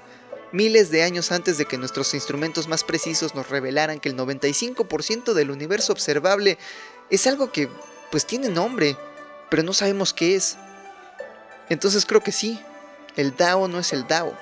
miles 0.52 0.92
de 0.92 1.04
años 1.04 1.32
antes 1.32 1.58
de 1.58 1.66
que 1.66 1.78
nuestros 1.78 2.14
instrumentos 2.14 2.68
más 2.68 2.84
precisos 2.84 3.36
nos 3.36 3.50
revelaran 3.50 4.00
que 4.00 4.10
el 4.10 4.16
95% 4.16 5.34
del 5.34 5.52
universo 5.52 5.94
observable 5.94 6.58
es 7.10 7.28
algo 7.28 7.52
que 7.52 7.70
pues 8.12 8.26
tiene 8.26 8.50
nombre, 8.50 8.96
pero 9.50 9.64
no 9.64 9.74
sabemos 9.74 10.14
qué 10.14 10.36
es. 10.36 10.58
Entonces 11.70 12.06
creo 12.06 12.22
que 12.22 12.32
sí, 12.32 12.60
el 13.16 13.36
Dao 13.36 13.68
no 13.68 13.80
es 13.80 13.94
el 13.94 14.08
Dao. 14.08 14.38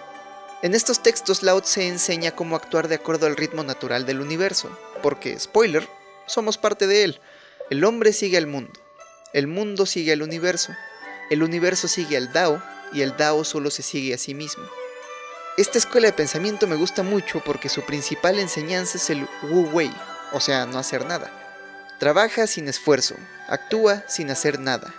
En 0.62 0.74
estos 0.74 1.02
textos 1.04 1.44
Lao 1.44 1.62
Tse 1.62 1.88
enseña 1.88 2.32
cómo 2.32 2.56
actuar 2.56 2.88
de 2.88 2.96
acuerdo 2.96 3.28
al 3.28 3.36
ritmo 3.36 3.64
natural 3.64 4.06
del 4.06 4.22
universo, 4.22 4.70
porque, 5.02 5.40
spoiler, 5.40 5.88
somos 6.28 6.58
parte 6.58 6.88
de 6.88 7.04
él. 7.04 7.22
El 7.70 7.84
hombre 7.84 8.14
sigue 8.14 8.38
al 8.38 8.48
mundo, 8.48 8.80
el 9.34 9.48
mundo 9.48 9.86
sigue 9.86 10.14
al 10.14 10.22
universo, 10.22 10.74
el 11.30 11.44
universo 11.44 11.88
sigue 11.88 12.18
al 12.18 12.32
Dao 12.32 12.62
y 12.94 13.02
el 13.02 13.18
Dao 13.18 13.44
solo 13.44 13.70
se 13.72 13.82
sigue 13.82 14.14
a 14.14 14.18
sí 14.18 14.34
mismo. 14.34 14.64
Esta 15.58 15.78
escuela 15.78 16.08
de 16.08 16.14
pensamiento 16.14 16.68
me 16.68 16.76
gusta 16.76 17.02
mucho 17.02 17.42
porque 17.42 17.70
su 17.70 17.82
principal 17.84 18.40
enseñanza 18.40 18.98
es 18.98 19.10
el 19.10 19.26
Wu 19.44 19.70
Wei, 19.72 19.90
o 20.34 20.42
sea, 20.42 20.66
no 20.66 20.78
hacer 20.78 21.06
nada. 21.06 21.32
Trabaja 21.98 22.46
sin 22.46 22.68
esfuerzo, 22.68 23.16
actúa 23.48 24.04
sin 24.06 24.30
hacer 24.32 24.60
nada. 24.60 24.94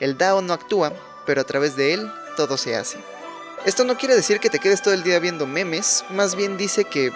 El 0.00 0.18
Dao 0.18 0.42
no 0.42 0.52
actúa, 0.52 0.92
pero 1.24 1.40
a 1.40 1.44
través 1.44 1.76
de 1.76 1.94
él 1.94 2.12
todo 2.36 2.58
se 2.58 2.76
hace. 2.76 2.98
Esto 3.64 3.84
no 3.84 3.96
quiere 3.96 4.14
decir 4.14 4.38
que 4.38 4.50
te 4.50 4.58
quedes 4.58 4.82
todo 4.82 4.92
el 4.92 5.02
día 5.02 5.18
viendo 5.18 5.46
memes, 5.46 6.04
más 6.10 6.36
bien 6.36 6.58
dice 6.58 6.84
que 6.84 7.10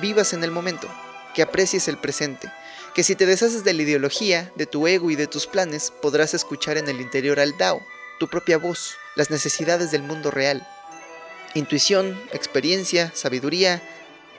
vivas 0.00 0.32
en 0.32 0.42
el 0.42 0.50
momento, 0.50 0.88
que 1.36 1.42
aprecies 1.42 1.86
el 1.86 1.98
presente, 1.98 2.52
que 2.94 3.04
si 3.04 3.14
te 3.14 3.26
deshaces 3.26 3.62
de 3.62 3.74
la 3.74 3.82
ideología, 3.82 4.50
de 4.56 4.66
tu 4.66 4.88
ego 4.88 5.12
y 5.12 5.14
de 5.14 5.28
tus 5.28 5.46
planes, 5.46 5.92
podrás 6.02 6.34
escuchar 6.34 6.78
en 6.78 6.88
el 6.88 7.00
interior 7.00 7.38
al 7.38 7.56
Dao, 7.56 7.80
tu 8.18 8.26
propia 8.26 8.58
voz, 8.58 8.96
las 9.14 9.30
necesidades 9.30 9.92
del 9.92 10.02
mundo 10.02 10.32
real. 10.32 10.66
Intuición, 11.54 12.20
experiencia, 12.32 13.10
sabiduría, 13.14 13.82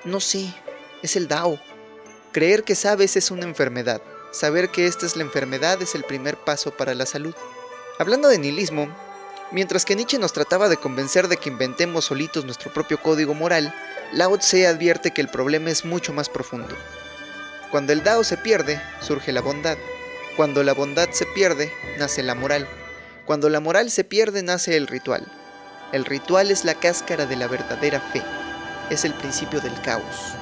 no 0.05 0.19
sé, 0.19 0.53
es 1.03 1.15
el 1.15 1.27
Dao. 1.27 1.59
Creer 2.31 2.63
que 2.63 2.75
sabes 2.75 3.17
es 3.17 3.31
una 3.31 3.43
enfermedad. 3.43 4.01
Saber 4.31 4.69
que 4.69 4.87
esta 4.87 5.05
es 5.05 5.15
la 5.15 5.23
enfermedad 5.23 5.81
es 5.81 5.95
el 5.95 6.03
primer 6.03 6.37
paso 6.37 6.71
para 6.71 6.95
la 6.95 7.05
salud. 7.05 7.35
Hablando 7.99 8.29
de 8.29 8.39
nihilismo, 8.39 8.87
Mientras 9.51 9.83
que 9.83 9.97
Nietzsche 9.97 10.17
nos 10.17 10.31
trataba 10.31 10.69
de 10.69 10.77
convencer 10.77 11.27
de 11.27 11.35
que 11.35 11.49
inventemos 11.49 12.05
solitos 12.05 12.45
nuestro 12.45 12.71
propio 12.71 13.01
código 13.01 13.33
moral, 13.33 13.75
Lao 14.13 14.37
Tse 14.37 14.65
advierte 14.65 15.11
que 15.11 15.19
el 15.19 15.27
problema 15.27 15.69
es 15.69 15.83
mucho 15.83 16.13
más 16.13 16.29
profundo. 16.29 16.73
Cuando 17.69 17.91
el 17.91 18.01
Dao 18.01 18.23
se 18.23 18.37
pierde, 18.37 18.81
surge 19.01 19.33
la 19.33 19.41
bondad. 19.41 19.77
Cuando 20.37 20.63
la 20.63 20.73
bondad 20.73 21.09
se 21.11 21.25
pierde, 21.25 21.71
nace 21.99 22.23
la 22.23 22.33
moral. 22.33 22.65
Cuando 23.25 23.49
la 23.49 23.59
moral 23.59 23.91
se 23.91 24.05
pierde, 24.05 24.41
nace 24.41 24.77
el 24.77 24.87
ritual. 24.87 25.29
El 25.91 26.05
ritual 26.05 26.51
es 26.51 26.63
la 26.63 26.75
cáscara 26.75 27.25
de 27.25 27.35
la 27.35 27.47
verdadera 27.47 27.99
fe. 27.99 28.21
Es 28.89 29.03
el 29.03 29.13
principio 29.13 29.59
del 29.59 29.73
caos. 29.81 30.35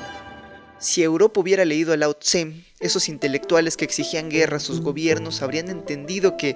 Si 0.78 1.01
Europa 1.01 1.39
hubiera 1.39 1.65
leído 1.65 1.91
a 1.91 1.98
Lao 1.98 2.13
Tse, 2.13 2.53
esos 2.79 3.10
intelectuales 3.10 3.75
que 3.75 3.84
exigían 3.84 4.29
guerra 4.29 4.58
a 4.58 4.62
sus 4.62 4.79
gobiernos 4.79 5.41
habrían 5.41 5.70
entendido 5.70 6.38
que 6.38 6.56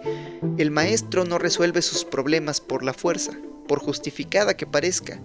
el 0.60 0.70
maestro 0.70 1.26
no 1.26 1.40
resuelve 1.40 1.82
sus 1.82 2.06
problemas 2.06 2.62
por 2.62 2.84
la 2.84 2.94
fuerza, 2.94 3.32
por 3.68 3.80
justificada 3.80 4.56
que 4.56 4.68
parezca, 4.68 5.20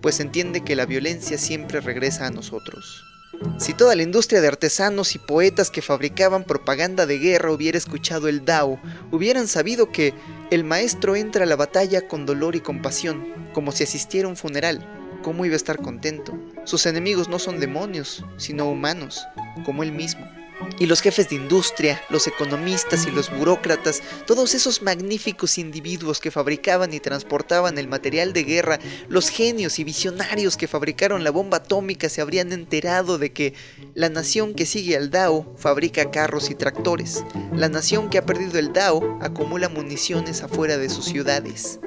pues 0.00 0.18
entiende 0.18 0.62
que 0.62 0.76
la 0.76 0.84
violencia 0.84 1.38
siempre 1.38 1.80
regresa 1.80 2.26
a 2.26 2.30
nosotros. 2.30 3.11
Si 3.58 3.74
toda 3.74 3.94
la 3.94 4.02
industria 4.02 4.40
de 4.40 4.48
artesanos 4.48 5.14
y 5.14 5.18
poetas 5.18 5.70
que 5.70 5.82
fabricaban 5.82 6.44
propaganda 6.44 7.06
de 7.06 7.18
guerra 7.18 7.52
hubiera 7.52 7.78
escuchado 7.78 8.28
el 8.28 8.44
Dao, 8.44 8.80
hubieran 9.10 9.48
sabido 9.48 9.90
que 9.92 10.14
el 10.50 10.64
maestro 10.64 11.16
entra 11.16 11.44
a 11.44 11.46
la 11.46 11.56
batalla 11.56 12.08
con 12.08 12.26
dolor 12.26 12.56
y 12.56 12.60
compasión, 12.60 13.24
como 13.52 13.72
si 13.72 13.84
asistiera 13.84 14.26
a 14.26 14.30
un 14.30 14.36
funeral, 14.36 14.86
¿cómo 15.22 15.44
iba 15.44 15.54
a 15.54 15.56
estar 15.56 15.78
contento? 15.78 16.38
Sus 16.64 16.86
enemigos 16.86 17.28
no 17.28 17.38
son 17.38 17.60
demonios, 17.60 18.24
sino 18.36 18.68
humanos, 18.68 19.26
como 19.64 19.82
él 19.82 19.92
mismo. 19.92 20.28
Y 20.78 20.86
los 20.86 21.00
jefes 21.00 21.28
de 21.28 21.36
industria, 21.36 22.02
los 22.10 22.26
economistas 22.26 23.06
y 23.06 23.10
los 23.10 23.30
burócratas, 23.30 24.02
todos 24.26 24.54
esos 24.54 24.82
magníficos 24.82 25.58
individuos 25.58 26.20
que 26.20 26.30
fabricaban 26.30 26.92
y 26.92 27.00
transportaban 27.00 27.78
el 27.78 27.88
material 27.88 28.32
de 28.32 28.44
guerra, 28.44 28.78
los 29.08 29.28
genios 29.28 29.78
y 29.78 29.84
visionarios 29.84 30.56
que 30.56 30.68
fabricaron 30.68 31.24
la 31.24 31.30
bomba 31.30 31.58
atómica 31.58 32.08
se 32.08 32.20
habrían 32.20 32.52
enterado 32.52 33.18
de 33.18 33.32
que 33.32 33.54
la 33.94 34.08
nación 34.08 34.54
que 34.54 34.66
sigue 34.66 34.96
al 34.96 35.10
Dao 35.10 35.54
fabrica 35.56 36.10
carros 36.10 36.50
y 36.50 36.54
tractores. 36.54 37.24
La 37.54 37.68
nación 37.68 38.10
que 38.10 38.18
ha 38.18 38.26
perdido 38.26 38.58
el 38.58 38.72
Dao 38.72 39.18
acumula 39.20 39.68
municiones 39.68 40.42
afuera 40.42 40.78
de 40.78 40.88
sus 40.88 41.04
ciudades. 41.04 41.78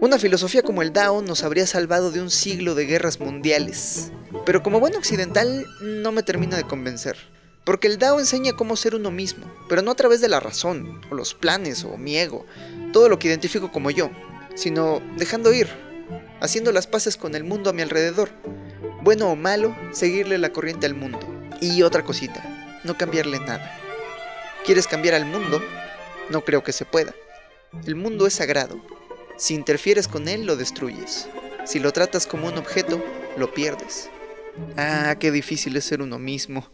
Una 0.00 0.18
filosofía 0.18 0.62
como 0.62 0.82
el 0.82 0.92
Dao 0.92 1.22
nos 1.22 1.44
habría 1.44 1.66
salvado 1.66 2.10
de 2.10 2.20
un 2.20 2.30
siglo 2.30 2.74
de 2.74 2.84
guerras 2.84 3.20
mundiales. 3.20 4.10
Pero 4.44 4.62
como 4.62 4.80
buen 4.80 4.96
occidental 4.96 5.66
no 5.80 6.12
me 6.12 6.22
termina 6.22 6.56
de 6.56 6.64
convencer. 6.64 7.33
Porque 7.64 7.88
el 7.88 7.98
Dao 7.98 8.20
enseña 8.20 8.52
cómo 8.52 8.76
ser 8.76 8.94
uno 8.94 9.10
mismo, 9.10 9.46
pero 9.68 9.82
no 9.82 9.90
a 9.90 9.94
través 9.94 10.20
de 10.20 10.28
la 10.28 10.40
razón, 10.40 11.00
o 11.10 11.14
los 11.14 11.34
planes, 11.34 11.84
o 11.84 11.96
mi 11.96 12.16
ego, 12.16 12.44
todo 12.92 13.08
lo 13.08 13.18
que 13.18 13.28
identifico 13.28 13.72
como 13.72 13.90
yo, 13.90 14.10
sino 14.54 15.00
dejando 15.16 15.52
ir, 15.52 15.68
haciendo 16.40 16.72
las 16.72 16.86
paces 16.86 17.16
con 17.16 17.34
el 17.34 17.44
mundo 17.44 17.70
a 17.70 17.72
mi 17.72 17.82
alrededor. 17.82 18.30
Bueno 19.02 19.30
o 19.30 19.36
malo, 19.36 19.74
seguirle 19.92 20.38
la 20.38 20.52
corriente 20.52 20.86
al 20.86 20.94
mundo. 20.94 21.20
Y 21.60 21.82
otra 21.82 22.04
cosita, 22.04 22.80
no 22.84 22.96
cambiarle 22.98 23.40
nada. 23.40 23.80
¿Quieres 24.64 24.86
cambiar 24.86 25.14
al 25.14 25.26
mundo? 25.26 25.62
No 26.30 26.44
creo 26.44 26.62
que 26.62 26.72
se 26.72 26.84
pueda. 26.84 27.14
El 27.86 27.96
mundo 27.96 28.26
es 28.26 28.34
sagrado, 28.34 28.80
si 29.36 29.54
interfieres 29.54 30.06
con 30.06 30.28
él, 30.28 30.46
lo 30.46 30.56
destruyes. 30.56 31.28
Si 31.64 31.80
lo 31.80 31.92
tratas 31.92 32.26
como 32.26 32.46
un 32.46 32.56
objeto, 32.56 33.04
lo 33.36 33.52
pierdes. 33.52 34.08
Ah, 34.76 35.16
qué 35.18 35.32
difícil 35.32 35.76
es 35.76 35.84
ser 35.84 36.02
uno 36.02 36.18
mismo. 36.20 36.68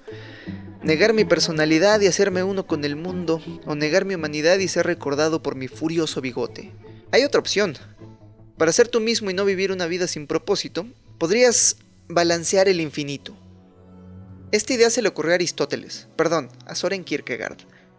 Negar 0.83 1.13
mi 1.13 1.27
personalidad 1.27 2.01
y 2.01 2.07
hacerme 2.07 2.43
uno 2.43 2.67
con 2.67 2.85
el 2.87 2.97
mundo, 2.97 3.43
o 3.67 3.75
negar 3.75 4.07
mi 4.07 4.15
humanidad 4.15 4.59
y 4.59 4.67
ser 4.67 4.87
recordado 4.87 5.43
por 5.43 5.55
mi 5.55 5.69
furioso 5.69 6.23
bigote. 6.23 6.73
Hay 7.13 7.23
otra 7.25 7.41
opción. 7.41 7.77
Para 8.57 8.73
ser 8.73 8.89
tú 8.89 8.99
mismo 8.99 9.31
y 9.31 9.35
no 9.35 9.45
vivir 9.45 9.73
una 9.73 9.87
vida 9.87 10.07
sin 10.07 10.27
propósito, 10.27 10.87
podrías 11.19 11.77
balancear 12.09 12.67
el 12.67 12.81
infinito. 12.81 13.37
Esta 14.53 14.73
idea 14.73 14.89
se 14.89 15.03
le 15.03 15.09
ocurrió 15.09 15.33
a 15.33 15.35
Aristóteles, 15.35 16.09
perdón, 16.17 16.49
a 16.65 16.75
Soren 16.75 17.05
Kierkegaard. 17.05 17.59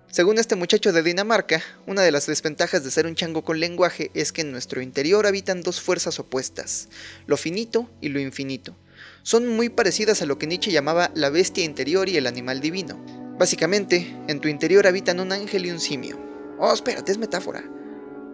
Según 0.10 0.40
este 0.40 0.56
muchacho 0.56 0.92
de 0.92 1.04
Dinamarca, 1.04 1.62
una 1.86 2.02
de 2.02 2.12
las 2.12 2.26
desventajas 2.26 2.84
de 2.84 2.92
ser 2.92 3.06
un 3.06 3.16
chango 3.16 3.44
con 3.44 3.60
lenguaje 3.60 4.12
es 4.14 4.32
que 4.32 4.42
en 4.42 4.52
nuestro 4.52 4.82
interior 4.82 5.28
habitan 5.28 5.62
dos 5.62 5.80
fuerzas 5.80 6.20
opuestas, 6.20 6.90
lo 7.28 7.38
finito 7.38 7.90
y 8.02 8.10
lo 8.10 8.20
infinito. 8.20 8.76
Son 9.24 9.48
muy 9.48 9.70
parecidas 9.70 10.24
a 10.24 10.26
lo 10.26 10.40
que 10.40 10.48
Nietzsche 10.48 10.72
llamaba 10.72 11.12
la 11.14 11.30
bestia 11.30 11.64
interior 11.64 12.10
y 12.10 12.18
el 12.18 12.26
animal 12.26 12.60
divino. 12.60 13.00
Básicamente, 13.38 14.16
en 14.28 14.40
tu 14.40 14.48
interior 14.48 14.88
habitan 14.88 15.20
un 15.20 15.32
ángel 15.32 15.68
y 15.68 15.72
un 15.72 15.80
simio. 15.80 16.20
Oh, 16.58 16.74
espérate, 16.74 17.12
es 17.12 17.20
metáfora. 17.20 17.64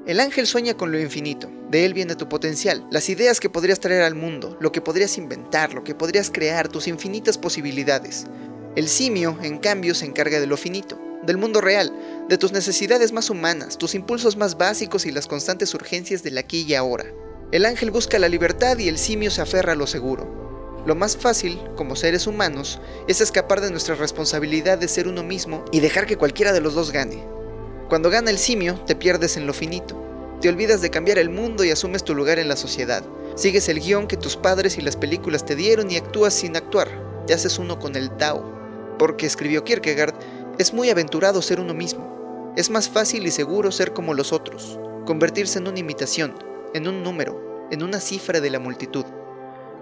El 0.06 0.22
ángel 0.22 0.48
sueña 0.48 0.76
con 0.76 0.94
lo 0.94 1.00
infinito, 1.00 1.52
de 1.70 1.84
él 1.84 1.94
viene 1.94 2.16
tu 2.16 2.30
potencial, 2.30 2.88
las 2.90 3.10
ideas 3.10 3.42
que 3.42 3.50
podrías 3.50 3.82
traer 3.82 4.04
al 4.04 4.16
mundo, 4.16 4.58
lo 4.62 4.72
que 4.72 4.80
podrías 4.80 5.18
inventar, 5.18 5.74
lo 5.74 5.84
que 5.84 5.94
podrías 5.94 6.32
crear, 6.32 6.70
tus 6.70 6.88
infinitas 6.88 7.38
posibilidades. 7.38 8.26
El 8.78 8.88
simio, 8.88 9.38
en 9.42 9.58
cambio, 9.58 9.94
se 9.94 10.06
encarga 10.06 10.40
de 10.40 10.48
lo 10.48 10.56
finito, 10.56 10.98
del 11.24 11.38
mundo 11.38 11.60
real, 11.60 11.92
de 12.30 12.38
tus 12.38 12.54
necesidades 12.54 13.12
más 13.12 13.30
humanas, 13.30 13.78
tus 13.78 13.94
impulsos 13.94 14.38
más 14.38 14.58
básicos 14.58 15.06
y 15.06 15.12
las 15.12 15.28
constantes 15.28 15.74
urgencias 15.74 16.24
del 16.24 16.38
aquí 16.38 16.62
y 16.62 16.76
ahora. 16.76 17.06
El 17.52 17.66
ángel 17.66 17.92
busca 17.92 18.20
la 18.20 18.30
libertad 18.30 18.78
y 18.78 18.88
el 18.88 18.98
simio 18.98 19.32
se 19.32 19.42
aferra 19.42 19.74
a 19.74 19.76
lo 19.76 19.88
seguro. 19.88 20.47
Lo 20.88 20.96
más 20.96 21.18
fácil, 21.18 21.60
como 21.76 21.98
seres 21.98 22.28
humanos, 22.28 22.80
es 23.10 23.20
escapar 23.20 23.60
de 23.60 23.70
nuestra 23.72 23.96
responsabilidad 23.96 24.78
de 24.78 24.88
ser 24.88 25.10
uno 25.10 25.22
mismo 25.22 25.66
y 25.74 25.82
dejar 25.82 26.06
que 26.06 26.16
cualquiera 26.16 26.54
de 26.54 26.62
los 26.62 26.76
dos 26.76 26.94
gane. 26.94 27.28
Cuando 27.90 28.10
gana 28.10 28.32
el 28.32 28.38
simio, 28.38 28.80
te 28.86 28.96
pierdes 28.96 29.36
en 29.36 29.48
lo 29.48 29.54
finito. 29.54 30.02
Te 30.40 30.48
olvidas 30.48 30.80
de 30.80 30.90
cambiar 30.90 31.18
el 31.18 31.30
mundo 31.30 31.66
y 31.66 31.72
asumes 31.72 32.06
tu 32.06 32.16
lugar 32.16 32.40
en 32.40 32.48
la 32.48 32.56
sociedad. 32.56 33.04
Sigues 33.36 33.68
el 33.68 33.82
guion 33.82 34.08
que 34.08 34.16
tus 34.16 34.38
padres 34.38 34.78
y 34.78 34.82
las 34.82 34.96
películas 34.96 35.46
te 35.46 35.58
dieron 35.58 35.92
y 35.92 35.98
actúas 35.98 36.34
sin 36.34 36.56
actuar. 36.56 36.88
Te 37.28 37.34
haces 37.34 37.60
uno 37.60 37.80
con 37.80 37.98
el 37.98 38.10
Tao. 38.16 38.50
Porque 38.98 39.26
escribió 39.26 39.66
Kierkegaard, 39.66 40.16
es 40.58 40.74
muy 40.74 40.90
aventurado 40.90 41.42
ser 41.42 41.60
uno 41.60 41.74
mismo. 41.74 42.54
Es 42.56 42.70
más 42.70 42.88
fácil 42.88 43.28
y 43.28 43.32
seguro 43.32 43.74
ser 43.74 43.92
como 43.92 44.14
los 44.14 44.32
otros. 44.32 44.80
Convertirse 45.06 45.60
en 45.60 45.68
una 45.68 45.80
imitación, 45.80 46.34
en 46.74 46.88
un 46.88 47.04
número, 47.04 47.68
en 47.72 47.84
una 47.84 48.00
cifra 48.00 48.40
de 48.40 48.52
la 48.52 48.60
multitud. 48.60 49.04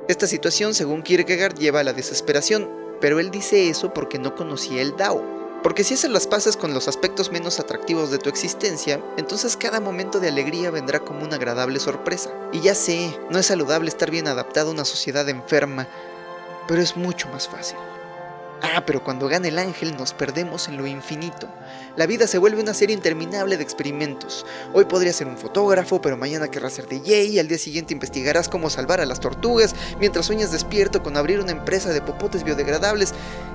Esta 0.07 0.27
situación, 0.27 0.75
según 0.75 1.01
Kierkegaard, 1.01 1.57
lleva 1.57 1.79
a 1.79 1.83
la 1.83 1.91
desesperación, 1.93 2.69
pero 3.01 3.19
él 3.19 3.31
dice 3.31 3.69
eso 3.69 3.91
porque 3.91 4.19
no 4.19 4.35
conocía 4.35 4.83
el 4.83 4.95
Tao. 4.95 5.23
Porque 5.63 5.83
si 5.83 5.95
haces 5.95 6.11
las 6.11 6.27
paces 6.27 6.57
con 6.57 6.75
los 6.75 6.87
aspectos 6.87 7.31
menos 7.31 7.59
atractivos 7.59 8.11
de 8.11 8.19
tu 8.19 8.29
existencia, 8.29 9.01
entonces 9.17 9.57
cada 9.57 9.79
momento 9.79 10.19
de 10.19 10.27
alegría 10.27 10.69
vendrá 10.69 10.99
como 10.99 11.23
una 11.23 11.37
agradable 11.37 11.79
sorpresa. 11.79 12.29
Y 12.51 12.59
ya 12.59 12.75
sé, 12.75 13.19
no 13.31 13.39
es 13.39 13.47
saludable 13.47 13.89
estar 13.89 14.11
bien 14.11 14.27
adaptado 14.27 14.69
a 14.69 14.73
una 14.73 14.85
sociedad 14.85 15.27
enferma, 15.27 15.87
pero 16.67 16.83
es 16.83 16.95
mucho 16.95 17.27
más 17.29 17.47
fácil. 17.47 17.79
Ah, 18.61 18.83
pero 18.85 19.03
cuando 19.03 19.27
gana 19.27 19.47
el 19.47 19.57
ángel 19.57 19.97
nos 19.97 20.13
perdemos 20.13 20.67
en 20.67 20.77
lo 20.77 20.85
infinito. 20.85 21.47
La 21.95 22.07
vida 22.07 22.27
se 22.27 22.37
vuelve 22.37 22.61
una 22.61 22.73
serie 22.73 22.93
interminable 22.93 23.55
de 23.55 23.63
experimentos. 23.63 24.45
Hoy 24.73 24.83
podría 24.83 25.13
ser 25.13 25.27
un 25.27 25.37
fotógrafo, 25.37 26.01
pero 26.01 26.17
mañana 26.17 26.51
querrás 26.51 26.73
ser 26.73 26.89
DJ 26.89 27.23
y 27.23 27.39
al 27.39 27.47
día 27.47 27.57
siguiente 27.57 27.93
investigarás 27.93 28.49
cómo 28.49 28.69
salvar 28.69 28.99
a 28.99 29.05
las 29.05 29.21
tortugas, 29.21 29.73
mientras 29.97 30.25
sueñas 30.25 30.51
despierto 30.51 31.01
con 31.01 31.15
abrir 31.15 31.39
una 31.39 31.51
empresa 31.51 31.93
de 31.93 32.01
popotes 32.01 32.43
biodegradables. 32.43 33.13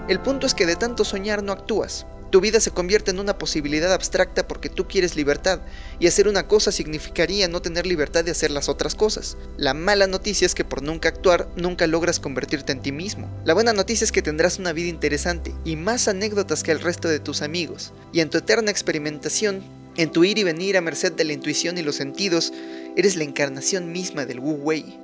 El 0.09 0.20
punto 0.20 0.47
es 0.47 0.54
que 0.54 0.64
de 0.64 0.76
tanto 0.76 1.04
soñar 1.04 1.42
no 1.42 1.52
actúas. 1.52 2.06
Tu 2.30 2.40
vida 2.40 2.60
se 2.60 2.70
convierte 2.70 3.10
en 3.10 3.18
una 3.18 3.38
posibilidad 3.38 3.92
abstracta 3.92 4.46
porque 4.46 4.68
tú 4.68 4.87
quieres 4.87 5.16
libertad, 5.16 5.60
y 5.99 6.06
hacer 6.06 6.28
una 6.28 6.46
cosa 6.46 6.70
significaría 6.70 7.49
no 7.49 7.60
tener 7.60 7.87
libertad 7.87 8.25
de 8.25 8.30
hacer 8.30 8.52
las 8.52 8.68
otras 8.68 8.94
cosas. 8.94 9.37
La 9.56 9.75
mala 9.75 10.06
noticia 10.06 10.46
es 10.46 10.54
que 10.54 10.64
por 10.64 10.80
nunca 10.80 11.08
actuar, 11.08 11.49
nunca 11.56 11.88
logras 11.88 12.20
convertirte 12.20 12.70
en 12.70 12.82
ti 12.82 12.92
mismo. 12.92 13.28
La 13.44 13.54
buena 13.54 13.72
noticia 13.72 14.04
es 14.04 14.12
que 14.12 14.22
tendrás 14.22 14.60
una 14.60 14.72
vida 14.72 14.88
interesante 14.88 15.52
y 15.64 15.75
más 15.75 16.06
anécdotas 16.06 16.62
que 16.62 16.70
el 16.70 16.80
resto 16.80 17.08
de 17.08 17.18
tus 17.18 17.42
amigos, 17.42 17.92
y 18.12 18.20
en 18.20 18.30
tu 18.30 18.38
eterna 18.38 18.70
experimentación, 18.70 19.64
en 19.96 20.12
tu 20.12 20.22
ir 20.22 20.38
y 20.38 20.44
venir 20.44 20.76
a 20.76 20.80
merced 20.80 21.12
de 21.12 21.25
la 21.25 21.32
intuición 21.32 21.78
y 21.78 21.82
los 21.82 21.96
sentidos, 21.96 22.52
eres 22.96 23.16
la 23.16 23.25
encarnación 23.25 23.90
misma 23.90 24.25
del 24.25 24.38
Wu 24.38 24.52
Wei. 24.52 24.99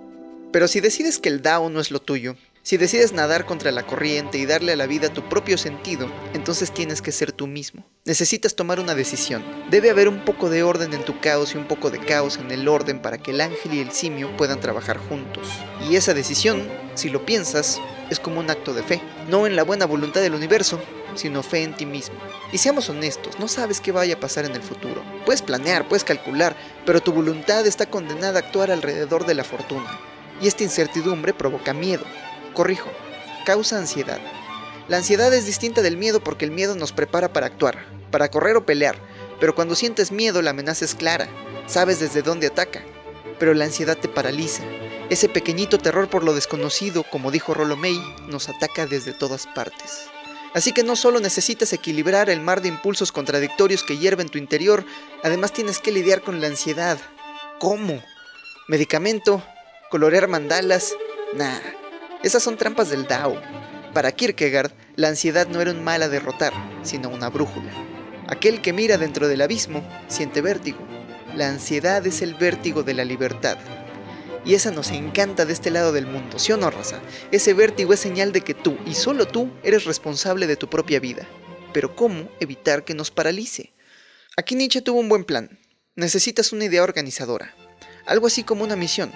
Pero 0.52 0.68
si 0.68 0.80
decides 0.80 1.18
que 1.18 1.28
el 1.28 1.42
Dao 1.42 1.68
no 1.70 1.80
es 1.80 1.90
lo 1.90 2.00
tuyo, 2.00 2.36
si 2.66 2.78
decides 2.78 3.12
nadar 3.12 3.46
contra 3.46 3.70
la 3.70 3.86
corriente 3.86 4.38
y 4.38 4.44
darle 4.44 4.72
a 4.72 4.76
la 4.76 4.88
vida 4.88 5.08
tu 5.08 5.28
propio 5.28 5.56
sentido, 5.56 6.10
entonces 6.34 6.74
tienes 6.74 7.00
que 7.00 7.12
ser 7.12 7.30
tú 7.30 7.46
mismo. 7.46 7.86
Necesitas 8.04 8.56
tomar 8.56 8.80
una 8.80 8.96
decisión. 8.96 9.44
Debe 9.70 9.88
haber 9.88 10.08
un 10.08 10.24
poco 10.24 10.50
de 10.50 10.64
orden 10.64 10.92
en 10.92 11.04
tu 11.04 11.20
caos 11.20 11.54
y 11.54 11.58
un 11.58 11.68
poco 11.68 11.90
de 11.92 12.00
caos 12.00 12.38
en 12.38 12.50
el 12.50 12.66
orden 12.66 13.00
para 13.00 13.18
que 13.18 13.30
el 13.30 13.40
ángel 13.40 13.72
y 13.72 13.78
el 13.78 13.92
simio 13.92 14.36
puedan 14.36 14.58
trabajar 14.58 14.98
juntos. 14.98 15.46
Y 15.88 15.94
esa 15.94 16.12
decisión, 16.12 16.68
si 16.96 17.08
lo 17.08 17.24
piensas, 17.24 17.80
es 18.10 18.18
como 18.18 18.40
un 18.40 18.50
acto 18.50 18.74
de 18.74 18.82
fe, 18.82 19.00
no 19.30 19.46
en 19.46 19.54
la 19.54 19.62
buena 19.62 19.86
voluntad 19.86 20.20
del 20.20 20.34
universo, 20.34 20.80
sino 21.14 21.44
fe 21.44 21.62
en 21.62 21.76
ti 21.76 21.86
mismo. 21.86 22.16
Y 22.50 22.58
seamos 22.58 22.90
honestos, 22.90 23.38
no 23.38 23.46
sabes 23.46 23.80
qué 23.80 23.92
vaya 23.92 24.16
a 24.16 24.20
pasar 24.20 24.44
en 24.44 24.56
el 24.56 24.62
futuro. 24.62 25.04
Puedes 25.24 25.40
planear, 25.40 25.86
puedes 25.86 26.02
calcular, 26.02 26.56
pero 26.84 27.00
tu 27.00 27.12
voluntad 27.12 27.64
está 27.64 27.86
condenada 27.86 28.40
a 28.40 28.42
actuar 28.42 28.72
alrededor 28.72 29.24
de 29.24 29.34
la 29.34 29.44
fortuna. 29.44 30.00
Y 30.40 30.48
esta 30.48 30.64
incertidumbre 30.64 31.32
provoca 31.32 31.72
miedo, 31.72 32.04
Corrijo, 32.56 32.88
causa 33.44 33.76
ansiedad. 33.76 34.18
La 34.88 34.96
ansiedad 34.96 35.32
es 35.34 35.44
distinta 35.44 35.82
del 35.82 35.98
miedo 35.98 36.20
porque 36.20 36.46
el 36.46 36.50
miedo 36.50 36.74
nos 36.74 36.90
prepara 36.90 37.30
para 37.30 37.44
actuar, 37.44 37.84
para 38.10 38.30
correr 38.30 38.56
o 38.56 38.64
pelear, 38.64 38.96
pero 39.38 39.54
cuando 39.54 39.74
sientes 39.74 40.10
miedo 40.10 40.40
la 40.40 40.52
amenaza 40.52 40.86
es 40.86 40.94
clara, 40.94 41.28
sabes 41.66 42.00
desde 42.00 42.22
dónde 42.22 42.46
ataca, 42.46 42.82
pero 43.38 43.52
la 43.52 43.66
ansiedad 43.66 43.98
te 43.98 44.08
paraliza. 44.08 44.62
Ese 45.10 45.28
pequeñito 45.28 45.76
terror 45.76 46.08
por 46.08 46.24
lo 46.24 46.32
desconocido, 46.32 47.02
como 47.02 47.30
dijo 47.30 47.52
Rollo 47.52 47.76
May, 47.76 48.00
nos 48.26 48.48
ataca 48.48 48.86
desde 48.86 49.12
todas 49.12 49.46
partes. 49.48 50.06
Así 50.54 50.72
que 50.72 50.82
no 50.82 50.96
solo 50.96 51.20
necesitas 51.20 51.74
equilibrar 51.74 52.30
el 52.30 52.40
mar 52.40 52.62
de 52.62 52.68
impulsos 52.68 53.12
contradictorios 53.12 53.84
que 53.84 53.98
hierven 53.98 54.30
tu 54.30 54.38
interior, 54.38 54.86
además 55.22 55.52
tienes 55.52 55.78
que 55.78 55.92
lidiar 55.92 56.22
con 56.22 56.40
la 56.40 56.46
ansiedad. 56.46 56.96
¿Cómo? 57.58 58.02
¿Medicamento? 58.66 59.42
¿Colorear 59.90 60.26
mandalas? 60.26 60.94
Nah, 61.34 61.60
esas 62.26 62.42
son 62.42 62.56
trampas 62.56 62.90
del 62.90 63.06
Dao. 63.06 63.40
Para 63.94 64.10
Kierkegaard, 64.10 64.72
la 64.96 65.06
ansiedad 65.06 65.46
no 65.46 65.60
era 65.60 65.70
un 65.70 65.84
mal 65.84 66.02
a 66.02 66.08
derrotar, 66.08 66.52
sino 66.82 67.08
una 67.08 67.30
brújula. 67.30 67.70
Aquel 68.26 68.60
que 68.60 68.72
mira 68.72 68.98
dentro 68.98 69.28
del 69.28 69.42
abismo 69.42 69.88
siente 70.08 70.40
vértigo. 70.40 70.78
La 71.36 71.48
ansiedad 71.48 72.04
es 72.04 72.22
el 72.22 72.34
vértigo 72.34 72.82
de 72.82 72.94
la 72.94 73.04
libertad. 73.04 73.58
Y 74.44 74.54
esa 74.54 74.72
nos 74.72 74.90
encanta 74.90 75.44
de 75.44 75.52
este 75.52 75.70
lado 75.70 75.92
del 75.92 76.08
mundo, 76.08 76.40
¿sí 76.40 76.50
o 76.50 76.56
no, 76.56 76.68
raza? 76.68 77.00
Ese 77.30 77.54
vértigo 77.54 77.92
es 77.92 78.00
señal 78.00 78.32
de 78.32 78.40
que 78.40 78.54
tú, 78.54 78.76
y 78.84 78.94
solo 78.94 79.28
tú, 79.28 79.52
eres 79.62 79.84
responsable 79.84 80.48
de 80.48 80.56
tu 80.56 80.68
propia 80.68 80.98
vida. 80.98 81.28
Pero 81.72 81.94
¿cómo 81.94 82.28
evitar 82.40 82.84
que 82.84 82.94
nos 82.94 83.12
paralice? 83.12 83.72
Aquí 84.36 84.56
Nietzsche 84.56 84.82
tuvo 84.82 84.98
un 84.98 85.08
buen 85.08 85.24
plan. 85.24 85.60
Necesitas 85.94 86.52
una 86.52 86.64
idea 86.64 86.82
organizadora. 86.82 87.54
Algo 88.04 88.26
así 88.26 88.42
como 88.42 88.64
una 88.64 88.74
misión, 88.76 89.12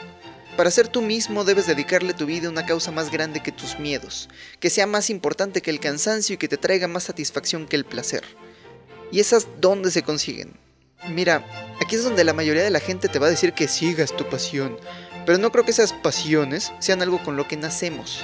para 0.60 0.70
ser 0.70 0.88
tú 0.88 1.00
mismo 1.00 1.44
debes 1.44 1.66
dedicarle 1.66 2.12
tu 2.12 2.26
vida 2.26 2.48
a 2.48 2.50
una 2.50 2.66
causa 2.66 2.92
más 2.92 3.10
grande 3.10 3.40
que 3.40 3.50
tus 3.50 3.78
miedos, 3.78 4.28
que 4.58 4.68
sea 4.68 4.86
más 4.86 5.08
importante 5.08 5.62
que 5.62 5.70
el 5.70 5.80
cansancio 5.80 6.34
y 6.34 6.36
que 6.36 6.48
te 6.48 6.58
traiga 6.58 6.86
más 6.86 7.04
satisfacción 7.04 7.66
que 7.66 7.76
el 7.76 7.86
placer. 7.86 8.22
¿Y 9.10 9.20
esas 9.20 9.48
dónde 9.58 9.90
se 9.90 10.02
consiguen? 10.02 10.52
Mira, 11.08 11.46
aquí 11.80 11.96
es 11.96 12.04
donde 12.04 12.24
la 12.24 12.34
mayoría 12.34 12.62
de 12.62 12.68
la 12.68 12.80
gente 12.80 13.08
te 13.08 13.18
va 13.18 13.28
a 13.28 13.30
decir 13.30 13.54
que 13.54 13.68
sigas 13.68 14.14
tu 14.14 14.28
pasión, 14.28 14.76
pero 15.24 15.38
no 15.38 15.50
creo 15.50 15.64
que 15.64 15.70
esas 15.70 15.94
pasiones 15.94 16.74
sean 16.78 17.00
algo 17.00 17.24
con 17.24 17.38
lo 17.38 17.48
que 17.48 17.56
nacemos. 17.56 18.22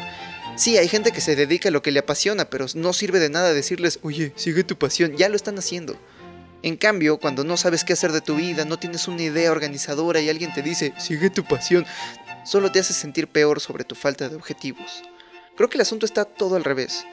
Sí, 0.57 0.77
hay 0.77 0.89
gente 0.89 1.13
que 1.13 1.23
se 1.23 1.37
dedica 1.37 1.71
a 1.71 1.73
lo 1.73 1.81
que 1.81 1.91
le 1.91 2.01
apasiona, 2.01 2.51
pero 2.51 2.67
no 2.75 2.93
sirve 2.93 3.19
de 3.19 3.31
nada 3.31 3.55
decirles, 3.55 3.99
oye, 4.03 4.35
sigue 4.37 4.63
tu 4.63 4.77
pasión, 4.77 5.17
ya 5.17 5.31
lo 5.31 5.37
están 5.37 5.59
haciendo. 5.59 5.99
En 6.67 6.77
cambio, 6.77 7.19
cuando 7.19 7.45
no 7.45 7.57
sabes 7.57 7.85
qué 7.85 7.93
hacer 7.93 8.13
de 8.13 8.21
tu 8.21 8.35
vida, 8.35 8.65
no 8.65 8.77
tienes 8.77 9.07
una 9.07 9.23
idea 9.23 9.53
organizadora 9.53 10.21
y 10.21 10.29
alguien 10.29 10.53
te 10.53 10.63
dice, 10.63 10.93
sigue 10.99 11.31
tu 11.31 11.45
pasión, 11.45 11.87
solo 12.47 12.71
te 12.71 12.79
hace 12.79 12.95
sentir 12.95 13.29
peor 13.29 13.61
sobre 13.61 13.85
tu 13.85 13.95
falta 13.95 14.29
de 14.29 14.37
objetivos. 14.37 15.03
Creo 15.57 15.69
que 15.69 15.77
el 15.77 15.83
asunto 15.83 16.07
está 16.07 16.25
todo 16.25 16.57
al 16.57 16.65
revés. 16.65 17.05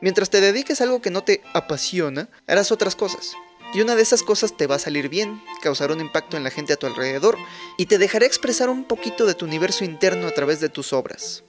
Mientras 0.00 0.30
te 0.30 0.40
dediques 0.40 0.80
a 0.80 0.84
algo 0.84 1.02
que 1.02 1.10
no 1.10 1.22
te 1.22 1.42
apasiona, 1.52 2.28
harás 2.46 2.72
otras 2.72 2.96
cosas. 2.96 3.34
Y 3.74 3.82
una 3.82 3.96
de 3.96 4.02
esas 4.02 4.22
cosas 4.22 4.56
te 4.56 4.66
va 4.66 4.76
a 4.76 4.78
salir 4.78 5.10
bien, 5.10 5.42
causará 5.62 5.92
un 5.92 6.00
impacto 6.00 6.36
en 6.38 6.44
la 6.44 6.50
gente 6.50 6.72
a 6.72 6.76
tu 6.76 6.86
alrededor 6.86 7.36
y 7.76 7.86
te 7.86 7.98
dejará 7.98 8.24
expresar 8.24 8.70
un 8.70 8.84
poquito 8.84 9.26
de 9.26 9.34
tu 9.34 9.44
universo 9.44 9.84
interno 9.84 10.26
a 10.26 10.30
través 10.30 10.60
de 10.60 10.70
tus 10.70 10.94
obras. 10.94 11.44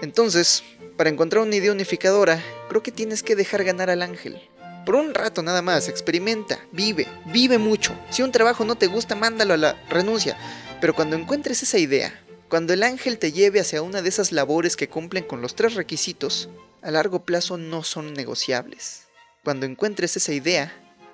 Entonces, 0.00 0.62
para 0.96 1.10
encontrar 1.10 1.42
una 1.42 1.56
idea 1.56 1.72
unificadora, 1.72 2.42
creo 2.70 2.82
que 2.82 2.92
tienes 2.92 3.22
que 3.22 3.36
dejar 3.36 3.64
ganar 3.64 3.90
al 3.90 4.00
ángel. 4.00 4.40
Por 4.86 4.94
un 4.94 5.12
rato 5.12 5.42
nada 5.42 5.60
más, 5.60 5.88
experimenta, 5.88 6.58
vive, 6.72 7.06
vive 7.26 7.58
mucho. 7.58 7.94
Si 8.08 8.22
un 8.22 8.32
trabajo 8.32 8.64
no 8.64 8.76
te 8.76 8.86
gusta, 8.86 9.14
mándalo 9.14 9.52
a 9.52 9.58
la 9.58 9.82
renuncia. 9.90 10.38
Pero 10.80 10.94
cuando 10.94 11.16
encuentres 11.16 11.62
esa 11.62 11.76
idea, 11.76 12.18
Cuando 12.50 12.72
el 12.72 12.82
ángel 12.82 13.18
te 13.18 13.30
lleve 13.30 13.60
hacia 13.60 13.80
una 13.80 14.02
de 14.02 14.08
esas 14.08 14.32
labores 14.32 14.74
que 14.76 14.88
cumplen 14.88 15.22
con 15.22 15.40
los 15.40 15.54
tres 15.54 15.74
requisitos, 15.74 16.48
a 16.82 16.90
largo 16.90 17.24
plazo 17.24 17.56
no 17.56 17.84
son 17.84 18.12
negociables. 18.12 19.04
Cuando 19.44 19.66
encuentres 19.66 20.16
esa 20.16 20.32
idea, 20.32 20.72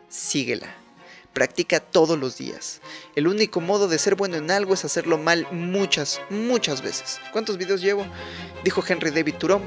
síguela. 0.08 0.74
Practica 1.34 1.78
todos 1.80 2.18
los 2.18 2.38
días. 2.38 2.80
El 3.16 3.28
único 3.28 3.60
modo 3.60 3.86
de 3.86 3.98
ser 3.98 4.14
bueno 4.14 4.36
en 4.36 4.50
algo 4.50 4.72
es 4.72 4.86
hacerlo 4.86 5.18
mal 5.18 5.46
muchas, 5.52 6.22
muchas 6.30 6.80
veces. 6.80 7.20
¿Cuántos 7.32 7.58
videos 7.58 7.82
llevo? 7.82 8.06
Dijo 8.64 8.82
Henry 8.88 9.10
David 9.10 9.34
Thoreau. 9.34 9.60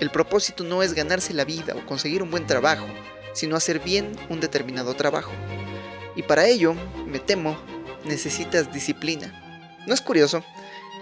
El 0.00 0.10
propósito 0.10 0.64
no 0.64 0.82
es 0.82 0.92
ganarse 0.92 1.34
la 1.34 1.44
vida 1.44 1.76
o 1.76 1.86
conseguir 1.86 2.24
un 2.24 2.32
buen 2.32 2.48
trabajo, 2.48 2.86
sino 3.32 3.54
hacer 3.54 3.78
bien 3.78 4.16
un 4.28 4.40
determinado 4.40 4.94
trabajo. 4.94 5.30
Y 6.16 6.24
para 6.24 6.48
ello, 6.48 6.74
me 7.06 7.20
temo, 7.20 7.56
necesitas 8.04 8.72
disciplina. 8.72 9.38
¿No 9.86 9.94
es 9.94 10.00
curioso? 10.00 10.44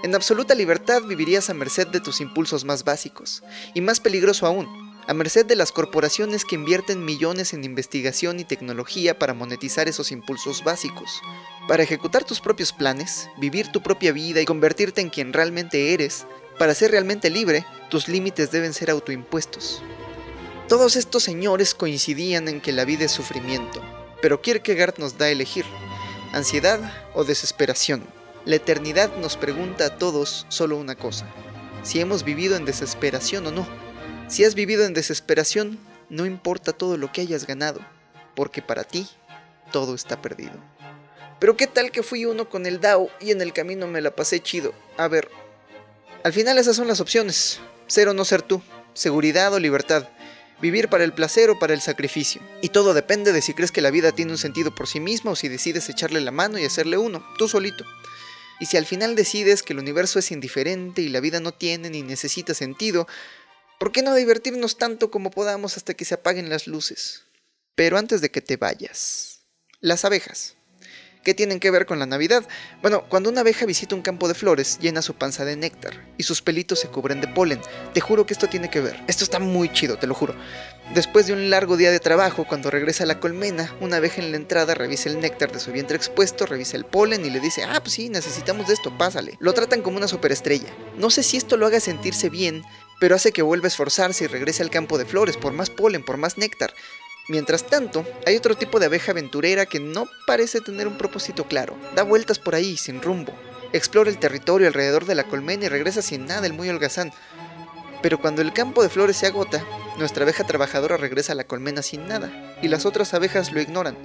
En 0.03 0.15
absoluta 0.15 0.55
libertad 0.55 1.03
vivirías 1.03 1.51
a 1.51 1.55
merced 1.55 1.89
de 1.89 2.01
tus 2.01 2.21
impulsos 2.21 2.65
más 2.65 2.85
básicos, 2.85 3.43
y 3.75 3.81
más 3.81 4.01
peligroso 4.01 4.47
aún, 4.47 4.67
a 5.07 5.15
merced 5.15 5.45
de 5.45 5.57
las 5.57 5.73
corporaciones 5.73 6.45
que 6.45 6.55
invierten 6.55 7.05
millones 7.05 7.53
en 7.53 7.65
investigación 7.65 8.39
y 8.39 8.45
tecnología 8.45 9.19
para 9.19 9.35
monetizar 9.35 9.89
esos 9.89 10.13
impulsos 10.13 10.63
básicos. 10.63 11.21
Para 11.67 11.83
ejecutar 11.83 12.25
tus 12.25 12.41
propios 12.41 12.73
planes, 12.73 13.29
vivir 13.39 13.73
tu 13.73 13.83
propia 13.83 14.13
vida 14.13 14.41
y 14.41 14.47
convertirte 14.47 15.01
en 15.01 15.11
quien 15.11 15.33
realmente 15.33 15.93
eres, 15.93 16.27
para 16.59 16.75
ser 16.75 16.93
realmente 16.93 17.29
libre, 17.29 17.67
tus 17.89 18.07
límites 18.07 18.51
deben 18.53 18.73
ser 18.73 18.91
autoimpuestos. 18.91 19.83
Todos 20.69 20.95
estos 20.95 21.25
señores 21.25 21.75
coincidían 21.75 22.47
en 22.47 22.61
que 22.61 22.71
la 22.71 22.85
vida 22.85 23.07
es 23.07 23.11
sufrimiento, 23.11 23.83
pero 24.23 24.41
Kierkegaard 24.41 24.99
nos 24.99 25.19
da 25.19 25.27
a 25.27 25.31
elegir, 25.31 25.65
ansiedad 26.33 26.79
o 27.15 27.25
desesperación. 27.25 28.20
La 28.47 28.57
eternidad 28.57 29.15
nos 29.19 29.37
pregunta 29.37 29.85
a 29.85 29.99
todos 29.99 30.47
solo 30.49 30.79
una 30.79 30.95
cosa, 30.95 31.27
si 31.83 32.01
hemos 32.01 32.25
vivido 32.25 32.57
en 32.57 32.65
desesperación 32.65 33.47
o 33.47 33.51
no. 33.51 33.69
Si 34.29 34.45
has 34.45 34.55
vivido 34.55 34.87
en 34.87 34.95
desesperación, 34.95 35.79
no 36.09 36.25
importa 36.25 36.73
todo 36.73 36.97
lo 36.97 37.13
que 37.13 37.21
hayas 37.21 37.47
ganado, 37.47 37.81
porque 38.35 38.63
para 38.63 38.85
ti 38.85 39.07
todo 39.71 39.95
está 39.95 40.23
perdido. 40.23 40.55
Pero 41.39 41.57
qué 41.57 41.67
tal 41.67 41.91
que 41.91 42.03
fui 42.03 42.25
uno 42.25 42.49
con 42.49 42.65
el 42.65 42.81
Dao 42.81 43.11
y 43.21 43.31
en 43.31 43.43
el 43.43 43.53
camino 43.53 43.87
me 43.87 44.01
la 44.01 44.17
pasé 44.17 44.41
chido. 44.41 44.73
A 44.97 45.09
ver, 45.09 45.29
al 46.25 46.33
final 46.33 46.57
esas 46.57 46.77
son 46.77 46.89
las 46.89 47.01
opciones, 47.01 47.61
ser 47.89 48.09
o 48.09 48.15
no 48.15 48.25
ser 48.25 48.41
tú, 48.41 48.63
seguridad 48.95 49.53
o 49.53 49.59
libertad, 49.59 50.09
vivir 50.63 50.89
para 50.89 51.05
el 51.05 51.13
placer 51.13 51.51
o 51.51 51.59
para 51.59 51.75
el 51.75 51.83
sacrificio. 51.83 52.41
Y 52.63 52.71
todo 52.71 52.95
depende 52.95 53.33
de 53.33 53.43
si 53.43 53.53
crees 53.53 53.73
que 53.73 53.83
la 53.83 53.91
vida 53.91 54.13
tiene 54.13 54.33
un 54.33 54.39
sentido 54.39 54.75
por 54.75 54.87
sí 54.87 54.99
misma 54.99 55.33
o 55.33 55.37
si 55.37 55.49
decides 55.49 55.89
echarle 55.91 56.21
la 56.23 56.31
mano 56.31 56.59
y 56.59 56.65
hacerle 56.65 56.97
uno, 56.97 57.23
tú 57.37 57.49
solito. 57.49 57.85
Y 58.61 58.67
si 58.67 58.77
al 58.77 58.87
final 58.87 59.17
decides 59.17 59.63
que 59.63 59.73
el 59.73 59.79
universo 59.79 60.19
es 60.19 60.31
indiferente 60.31 61.01
y 61.01 61.09
la 61.09 61.21
vida 61.21 61.41
no 61.41 61.53
tiene 61.53 61.89
ni 61.89 62.03
necesita 62.03 62.53
sentido, 62.55 63.09
¿por 63.79 63.91
qué 63.91 64.03
no 64.03 64.15
divertirnos 64.15 64.77
tanto 64.77 65.11
como 65.11 65.31
podamos 65.31 65.79
hasta 65.79 65.95
que 65.95 66.05
se 66.05 66.15
apaguen 66.15 66.51
las 66.51 66.67
luces? 66.67 67.25
Pero 67.75 67.97
antes 67.97 68.21
de 68.21 68.31
que 68.31 68.43
te 68.43 68.59
vayas, 68.59 69.41
las 69.81 70.05
abejas. 70.05 70.57
¿Qué 71.23 71.35
tienen 71.35 71.61
que 71.61 71.71
ver 71.71 71.85
con 71.85 71.99
la 71.99 72.07
Navidad? 72.07 72.45
Bueno, 72.81 73.05
cuando 73.07 73.29
una 73.29 73.43
abeja 73.43 73.67
visita 73.67 73.95
un 73.95 74.01
campo 74.01 74.27
de 74.27 74.33
flores, 74.33 74.79
llena 74.81 75.03
su 75.03 75.13
panza 75.15 75.45
de 75.45 75.55
néctar 75.55 75.93
y 76.17 76.23
sus 76.23 76.41
pelitos 76.41 76.81
se 76.81 76.89
cubren 76.89 77.21
de 77.21 77.29
polen. 77.29 77.61
Te 77.93 78.01
juro 78.01 78.25
que 78.25 78.33
esto 78.33 78.49
tiene 78.49 78.71
que 78.71 78.81
ver. 78.81 79.05
Esto 79.07 79.25
está 79.25 79.39
muy 79.39 79.71
chido, 79.71 79.99
te 79.99 80.07
lo 80.07 80.15
juro. 80.15 80.35
Después 80.95 81.27
de 81.27 81.35
un 81.35 81.51
largo 81.51 81.77
día 81.77 81.91
de 81.91 82.01
trabajo, 82.01 82.47
cuando 82.47 82.71
regresa 82.71 83.05
a 83.05 83.07
la 83.07 83.21
colmena, 83.21 83.77
una 83.81 83.99
abeja 83.99 84.23
en 84.23 84.31
la 84.31 84.39
entrada 84.39 84.75
revisa 84.75 85.11
el 85.11 85.21
néctar 85.21 85.53
de 85.53 85.61
su 85.61 85.73
vientre 85.73 85.99
expuesto, 85.99 86.47
revisa 86.47 86.79
el 86.79 86.87
polen 86.87 87.27
y 87.27 87.29
le 87.29 87.41
dice, 87.41 87.65
ah, 87.65 87.81
pues 87.83 87.93
sí, 87.93 88.09
necesitamos 88.09 88.69
de 88.69 88.75
esto, 88.75 88.97
pásale. 88.97 89.37
Lo 89.41 89.53
tratan 89.53 89.83
como 89.83 89.99
una 89.99 90.09
superestrella. 90.09 90.69
No 90.97 91.11
sé 91.11 91.23
si 91.23 91.37
esto 91.37 91.59
lo 91.59 91.67
haga 91.67 91.81
sentirse 91.81 92.31
bien, 92.31 92.63
pero 92.99 93.15
hace 93.15 93.33
que 93.33 93.43
vuelva 93.43 93.67
a 93.67 93.69
esforzarse 93.69 94.25
y 94.25 94.27
regrese 94.27 94.63
al 94.63 94.71
campo 94.71 94.97
de 94.97 95.05
flores 95.05 95.37
por 95.37 95.53
más 95.53 95.69
polen, 95.69 96.03
por 96.03 96.17
más 96.17 96.39
néctar. 96.39 96.73
Mientras 97.31 97.63
tanto, 97.63 98.05
hay 98.27 98.35
otro 98.35 98.57
tipo 98.57 98.81
de 98.81 98.87
abeja 98.87 99.13
aventurera 99.13 99.65
que 99.65 99.79
no 99.79 100.09
parece 100.27 100.61
tener 100.61 100.89
un 100.89 100.99
propósito 100.99 101.45
claro. 101.45 101.77
Da 101.95 102.03
vueltas 102.03 102.41
por 102.41 102.57
ahí, 102.57 102.77
sin 102.77 103.01
rumbo. 103.01 103.33
Explora 103.73 104.11
el 104.11 104.19
territorio 104.19 104.67
alrededor 104.67 105.05
de 105.05 105.15
la 105.15 105.23
colmena 105.23 105.67
y 105.67 105.69
regresa 105.69 106.03
sin 106.03 106.27
nada 106.27 106.45
el 106.49 106.55
muy 106.55 106.69
holgazán. 106.69 107.13
Pero 108.03 108.21
cuando 108.21 108.43
el 108.43 108.53
campo 108.53 108.83
de 108.83 108.89
flores 108.89 109.17
se 109.17 109.29
agota, 109.29 109.65
nuestra 109.97 110.25
abeja 110.25 110.45
trabajadora 110.45 110.97
regresa 110.97 111.35
a 111.35 111.37
la 111.37 111.45
colmena 111.45 111.83
sin 111.83 112.09
nada, 112.09 112.57
y 112.63 112.67
las 112.67 112.85
otras 112.85 113.15
abejas 113.15 113.53
lo 113.53 113.61
ignoran. 113.61 113.97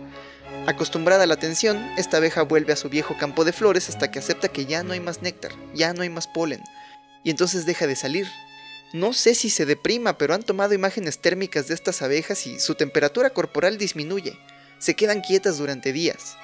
Acostumbrada 0.68 1.24
a 1.24 1.26
la 1.26 1.34
atención, 1.34 1.78
esta 1.98 2.18
abeja 2.18 2.44
vuelve 2.44 2.74
a 2.74 2.76
su 2.76 2.90
viejo 2.90 3.18
campo 3.18 3.44
de 3.44 3.54
flores 3.54 3.90
hasta 3.90 4.12
que 4.12 4.20
acepta 4.20 4.50
que 4.50 4.68
ya 4.68 4.84
no 4.84 4.94
hay 4.94 5.00
más 5.00 5.24
néctar, 5.24 5.52
ya 5.74 5.94
no 5.94 6.04
hay 6.04 6.10
más 6.10 6.28
polen, 6.28 6.62
y 7.24 7.32
entonces 7.32 7.66
deja 7.66 7.88
de 7.88 7.96
salir, 7.96 8.28
no 8.96 9.12
sé 9.12 9.36
si 9.36 9.50
se 9.50 9.66
deprima, 9.66 10.18
pero 10.18 10.34
han 10.34 10.44
tomado 10.44 10.74
imágenes 10.74 11.20
térmicas 11.20 11.68
de 11.68 11.74
estas 11.74 12.02
abejas 12.02 12.48
y 12.48 12.62
su 12.62 12.76
temperatura 12.76 13.30
corporal 13.32 13.78
disminuye. 13.78 14.40
Se 14.80 14.96
quedan 14.96 15.20
quietas 15.20 15.58
durante 15.58 15.92
días. 15.92 16.38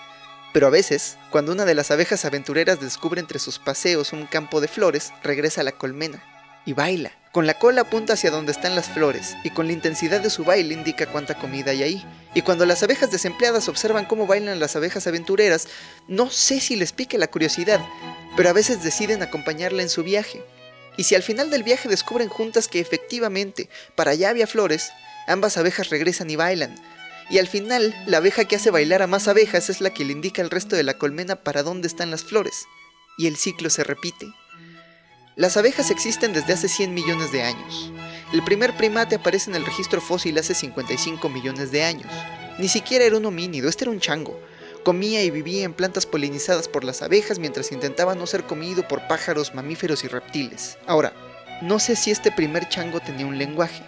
Pero 0.52 0.68
a 0.68 0.70
veces, 0.70 1.18
cuando 1.30 1.54
una 1.54 1.64
de 1.64 1.76
las 1.76 1.92
abejas 1.92 2.26
aventureras 2.26 2.82
descubre 2.82 3.22
entre 3.22 3.40
sus 3.40 3.58
paseos 3.58 4.12
un 4.12 4.26
campo 4.26 4.60
de 4.60 4.68
flores, 4.68 5.14
regresa 5.24 5.62
a 5.62 5.64
la 5.64 5.72
colmena 5.72 6.22
y 6.66 6.74
baila. 6.74 7.14
Con 7.32 7.48
la 7.48 7.58
cola 7.58 7.84
apunta 7.84 8.14
hacia 8.14 8.32
donde 8.32 8.52
están 8.52 8.76
las 8.76 8.90
flores 8.90 9.38
y 9.46 9.52
con 9.52 9.68
la 9.68 9.72
intensidad 9.72 10.20
de 10.20 10.30
su 10.30 10.44
baile 10.44 10.74
indica 10.74 11.06
cuánta 11.06 11.36
comida 11.36 11.72
hay 11.72 11.84
ahí. 11.84 12.06
Y 12.36 12.42
cuando 12.42 12.66
las 12.66 12.84
abejas 12.84 13.12
desempleadas 13.12 13.70
observan 13.70 14.04
cómo 14.04 14.28
bailan 14.28 14.60
las 14.60 14.76
abejas 14.76 15.08
aventureras, 15.08 15.70
no 16.10 16.30
sé 16.30 16.60
si 16.60 16.76
les 16.76 16.92
pique 16.92 17.18
la 17.18 17.32
curiosidad, 17.32 17.80
pero 18.36 18.50
a 18.50 18.54
veces 18.54 18.84
deciden 18.84 19.24
acompañarla 19.24 19.84
en 19.84 19.90
su 19.90 20.04
viaje. 20.04 20.44
Y 20.98 21.04
si 21.04 21.16
al 21.16 21.24
final 21.24 21.50
del 21.50 21.64
viaje 21.64 21.90
descubren 21.90 22.30
juntas 22.30 22.68
que 22.68 22.80
efectivamente 22.80 23.70
para 23.96 24.12
allá 24.12 24.30
había 24.30 24.48
flores, 24.48 24.92
ambas 25.28 25.58
abejas 25.58 25.90
regresan 25.90 26.30
y 26.30 26.36
bailan. 26.36 26.76
Y 27.30 27.38
al 27.38 27.48
final, 27.48 27.96
la 28.08 28.18
abeja 28.18 28.46
que 28.46 28.58
hace 28.58 28.72
bailar 28.72 29.02
a 29.02 29.08
más 29.08 29.28
abejas 29.28 29.70
es 29.70 29.80
la 29.80 29.92
que 29.92 30.04
le 30.04 30.12
indica 30.12 30.42
al 30.42 30.50
resto 30.50 30.76
de 30.76 30.84
la 30.84 30.98
colmena 30.98 31.38
para 31.38 31.64
dónde 31.64 31.88
están 31.88 32.12
las 32.12 32.24
flores. 32.24 32.66
Y 33.18 33.28
el 33.28 33.38
ciclo 33.38 33.70
se 33.70 33.86
repite. 33.86 34.34
Las 35.38 35.56
abejas 35.56 35.92
existen 35.92 36.34
desde 36.34 36.54
hace 36.54 36.68
100 36.68 36.94
millones 36.94 37.32
de 37.32 37.44
años. 37.44 37.94
El 38.34 38.44
primer 38.44 38.76
primate 38.76 39.16
aparece 39.16 39.50
en 39.50 39.56
el 39.56 39.66
registro 39.66 40.02
fósil 40.02 40.38
hace 40.38 40.54
55 40.54 41.30
millones 41.30 41.72
de 41.72 41.84
años. 41.84 42.12
Ni 42.58 42.68
siquiera 42.68 43.06
era 43.06 43.16
un 43.16 43.26
homínido, 43.26 43.70
este 43.70 43.86
era 43.86 43.92
un 43.92 44.02
chango, 44.02 44.38
Comía 44.84 45.24
y 45.24 45.30
vivía 45.30 45.63
en 45.63 45.74
plantas 45.74 46.08
polinizadas 46.08 46.67
por 46.67 46.84
las 46.84 47.04
abejas 47.04 47.38
mientras 47.38 47.72
intentaba 47.72 48.15
no 48.15 48.26
ser 48.26 48.46
comido 48.46 48.88
por 48.88 49.08
pájaros, 49.08 49.54
mamíferos 49.54 50.04
y 50.04 50.08
reptiles. 50.08 50.80
Ahora, 50.88 51.13
no 51.62 51.78
sé 51.78 51.96
si 51.96 52.10
este 52.10 52.32
primer 52.32 52.67
chango 52.67 53.00
tenía 53.00 53.28
un 53.28 53.38
lenguaje, 53.38 53.84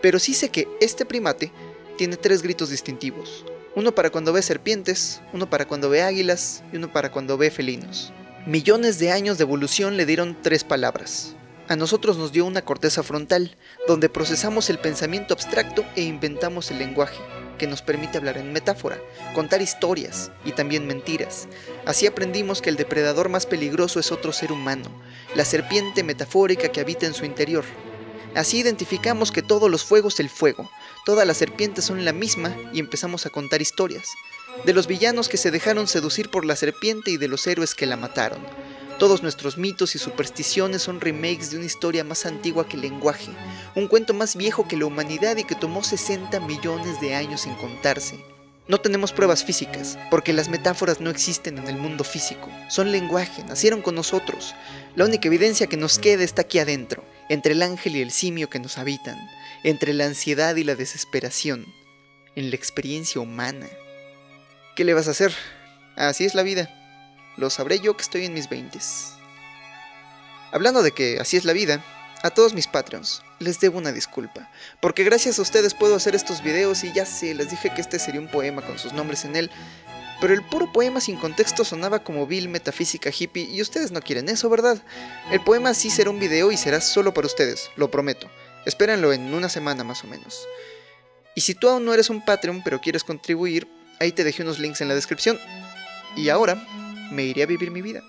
pero 0.00 0.18
sí 0.18 0.32
sé 0.32 0.48
que 0.48 0.66
este 0.80 1.04
primate 1.04 1.52
tiene 1.98 2.16
tres 2.16 2.40
gritos 2.40 2.70
distintivos. 2.70 3.44
Uno 3.74 3.94
para 3.94 4.08
cuando 4.08 4.32
ve 4.32 4.40
serpientes, 4.40 5.20
uno 5.34 5.50
para 5.50 5.68
cuando 5.68 5.90
ve 5.90 6.00
águilas 6.00 6.64
y 6.72 6.76
uno 6.76 6.90
para 6.90 7.12
cuando 7.12 7.36
ve 7.36 7.50
felinos. 7.50 8.14
Millones 8.46 8.98
de 8.98 9.12
años 9.12 9.36
de 9.36 9.42
evolución 9.42 9.98
le 9.98 10.06
dieron 10.06 10.38
tres 10.40 10.64
palabras. 10.64 11.36
A 11.68 11.76
nosotros 11.76 12.16
nos 12.16 12.32
dio 12.32 12.46
una 12.46 12.62
corteza 12.62 13.02
frontal, 13.02 13.58
donde 13.86 14.08
procesamos 14.08 14.70
el 14.70 14.78
pensamiento 14.78 15.34
abstracto 15.34 15.84
e 15.94 16.02
inventamos 16.04 16.70
el 16.70 16.78
lenguaje 16.78 17.18
que 17.58 17.66
nos 17.66 17.82
permite 17.82 18.16
hablar 18.16 18.38
en 18.38 18.52
metáfora, 18.52 18.98
contar 19.34 19.60
historias 19.60 20.30
y 20.44 20.52
también 20.52 20.86
mentiras. 20.86 21.48
Así 21.84 22.06
aprendimos 22.06 22.62
que 22.62 22.70
el 22.70 22.76
depredador 22.76 23.28
más 23.28 23.44
peligroso 23.44 24.00
es 24.00 24.12
otro 24.12 24.32
ser 24.32 24.52
humano, 24.52 24.88
la 25.34 25.44
serpiente 25.44 26.02
metafórica 26.02 26.68
que 26.68 26.80
habita 26.80 27.06
en 27.06 27.14
su 27.14 27.24
interior. 27.24 27.64
Así 28.34 28.58
identificamos 28.58 29.32
que 29.32 29.42
todos 29.42 29.70
los 29.70 29.84
fuegos 29.84 30.20
el 30.20 30.30
fuego, 30.30 30.70
todas 31.04 31.26
las 31.26 31.36
serpientes 31.36 31.84
son 31.84 32.04
la 32.04 32.12
misma 32.12 32.54
y 32.72 32.78
empezamos 32.78 33.26
a 33.26 33.30
contar 33.30 33.60
historias. 33.60 34.08
De 34.64 34.72
los 34.72 34.86
villanos 34.86 35.28
que 35.28 35.36
se 35.36 35.50
dejaron 35.50 35.86
seducir 35.86 36.30
por 36.30 36.44
la 36.44 36.56
serpiente 36.56 37.10
y 37.10 37.16
de 37.16 37.28
los 37.28 37.46
héroes 37.46 37.74
que 37.74 37.86
la 37.86 37.96
mataron. 37.96 38.40
Todos 38.98 39.22
nuestros 39.22 39.56
mitos 39.58 39.94
y 39.94 39.98
supersticiones 40.00 40.82
son 40.82 41.00
remakes 41.00 41.52
de 41.52 41.58
una 41.58 41.66
historia 41.66 42.02
más 42.02 42.26
antigua 42.26 42.68
que 42.68 42.74
el 42.74 42.82
lenguaje, 42.82 43.30
un 43.76 43.86
cuento 43.86 44.12
más 44.12 44.34
viejo 44.34 44.66
que 44.66 44.76
la 44.76 44.86
humanidad 44.86 45.36
y 45.36 45.44
que 45.44 45.54
tomó 45.54 45.84
60 45.84 46.40
millones 46.40 47.00
de 47.00 47.14
años 47.14 47.46
en 47.46 47.54
contarse. 47.54 48.18
No 48.66 48.80
tenemos 48.80 49.12
pruebas 49.12 49.44
físicas, 49.44 49.96
porque 50.10 50.32
las 50.32 50.48
metáforas 50.48 51.00
no 51.00 51.10
existen 51.10 51.58
en 51.58 51.68
el 51.68 51.76
mundo 51.76 52.02
físico, 52.02 52.50
son 52.68 52.90
lenguaje, 52.90 53.44
nacieron 53.44 53.82
con 53.82 53.94
nosotros. 53.94 54.56
La 54.96 55.04
única 55.04 55.28
evidencia 55.28 55.68
que 55.68 55.76
nos 55.76 56.00
queda 56.00 56.24
está 56.24 56.42
aquí 56.42 56.58
adentro, 56.58 57.04
entre 57.28 57.52
el 57.52 57.62
ángel 57.62 57.94
y 57.94 58.02
el 58.02 58.10
simio 58.10 58.50
que 58.50 58.58
nos 58.58 58.78
habitan, 58.78 59.16
entre 59.62 59.94
la 59.94 60.06
ansiedad 60.06 60.56
y 60.56 60.64
la 60.64 60.74
desesperación, 60.74 61.66
en 62.34 62.50
la 62.50 62.56
experiencia 62.56 63.20
humana. 63.20 63.68
¿Qué 64.74 64.84
le 64.84 64.94
vas 64.94 65.06
a 65.06 65.12
hacer? 65.12 65.32
Así 65.94 66.24
es 66.24 66.34
la 66.34 66.42
vida. 66.42 66.77
Lo 67.38 67.50
sabré 67.50 67.80
yo 67.80 67.96
que 67.96 68.02
estoy 68.02 68.24
en 68.26 68.34
mis 68.34 68.48
veintes. 68.48 69.12
Hablando 70.52 70.82
de 70.82 70.92
que 70.92 71.18
así 71.20 71.36
es 71.36 71.44
la 71.44 71.52
vida, 71.52 71.82
a 72.22 72.30
todos 72.30 72.52
mis 72.52 72.66
Patreons 72.66 73.22
les 73.38 73.60
debo 73.60 73.78
una 73.78 73.92
disculpa, 73.92 74.50
porque 74.80 75.04
gracias 75.04 75.38
a 75.38 75.42
ustedes 75.42 75.74
puedo 75.74 75.94
hacer 75.94 76.16
estos 76.16 76.42
videos 76.42 76.82
y 76.82 76.92
ya 76.92 77.06
sé, 77.06 77.34
les 77.34 77.50
dije 77.50 77.72
que 77.72 77.80
este 77.80 78.00
sería 78.00 78.20
un 78.20 78.26
poema 78.28 78.62
con 78.62 78.78
sus 78.78 78.92
nombres 78.92 79.24
en 79.24 79.36
él, 79.36 79.50
pero 80.20 80.34
el 80.34 80.42
puro 80.42 80.72
poema 80.72 81.00
sin 81.00 81.16
contexto 81.16 81.64
sonaba 81.64 82.02
como 82.02 82.26
vil 82.26 82.48
metafísica 82.48 83.10
hippie 83.16 83.44
y 83.44 83.62
ustedes 83.62 83.92
no 83.92 84.00
quieren 84.00 84.28
eso, 84.28 84.50
¿verdad? 84.50 84.82
El 85.30 85.40
poema 85.40 85.74
sí 85.74 85.90
será 85.90 86.10
un 86.10 86.18
video 86.18 86.50
y 86.50 86.56
será 86.56 86.80
solo 86.80 87.14
para 87.14 87.28
ustedes, 87.28 87.70
lo 87.76 87.90
prometo. 87.90 88.28
Espérenlo 88.66 89.12
en 89.12 89.32
una 89.32 89.48
semana 89.48 89.84
más 89.84 90.02
o 90.02 90.08
menos. 90.08 90.44
Y 91.36 91.42
si 91.42 91.54
tú 91.54 91.68
aún 91.68 91.84
no 91.84 91.94
eres 91.94 92.10
un 92.10 92.24
Patreon 92.24 92.62
pero 92.64 92.80
quieres 92.80 93.04
contribuir, 93.04 93.68
ahí 94.00 94.10
te 94.10 94.24
dejé 94.24 94.42
unos 94.42 94.58
links 94.58 94.80
en 94.80 94.88
la 94.88 94.96
descripción. 94.96 95.38
Y 96.16 96.30
ahora 96.30 96.66
me 97.10 97.24
iré 97.24 97.42
a 97.42 97.46
vivir 97.46 97.70
mi 97.70 97.82
vida. 97.82 98.04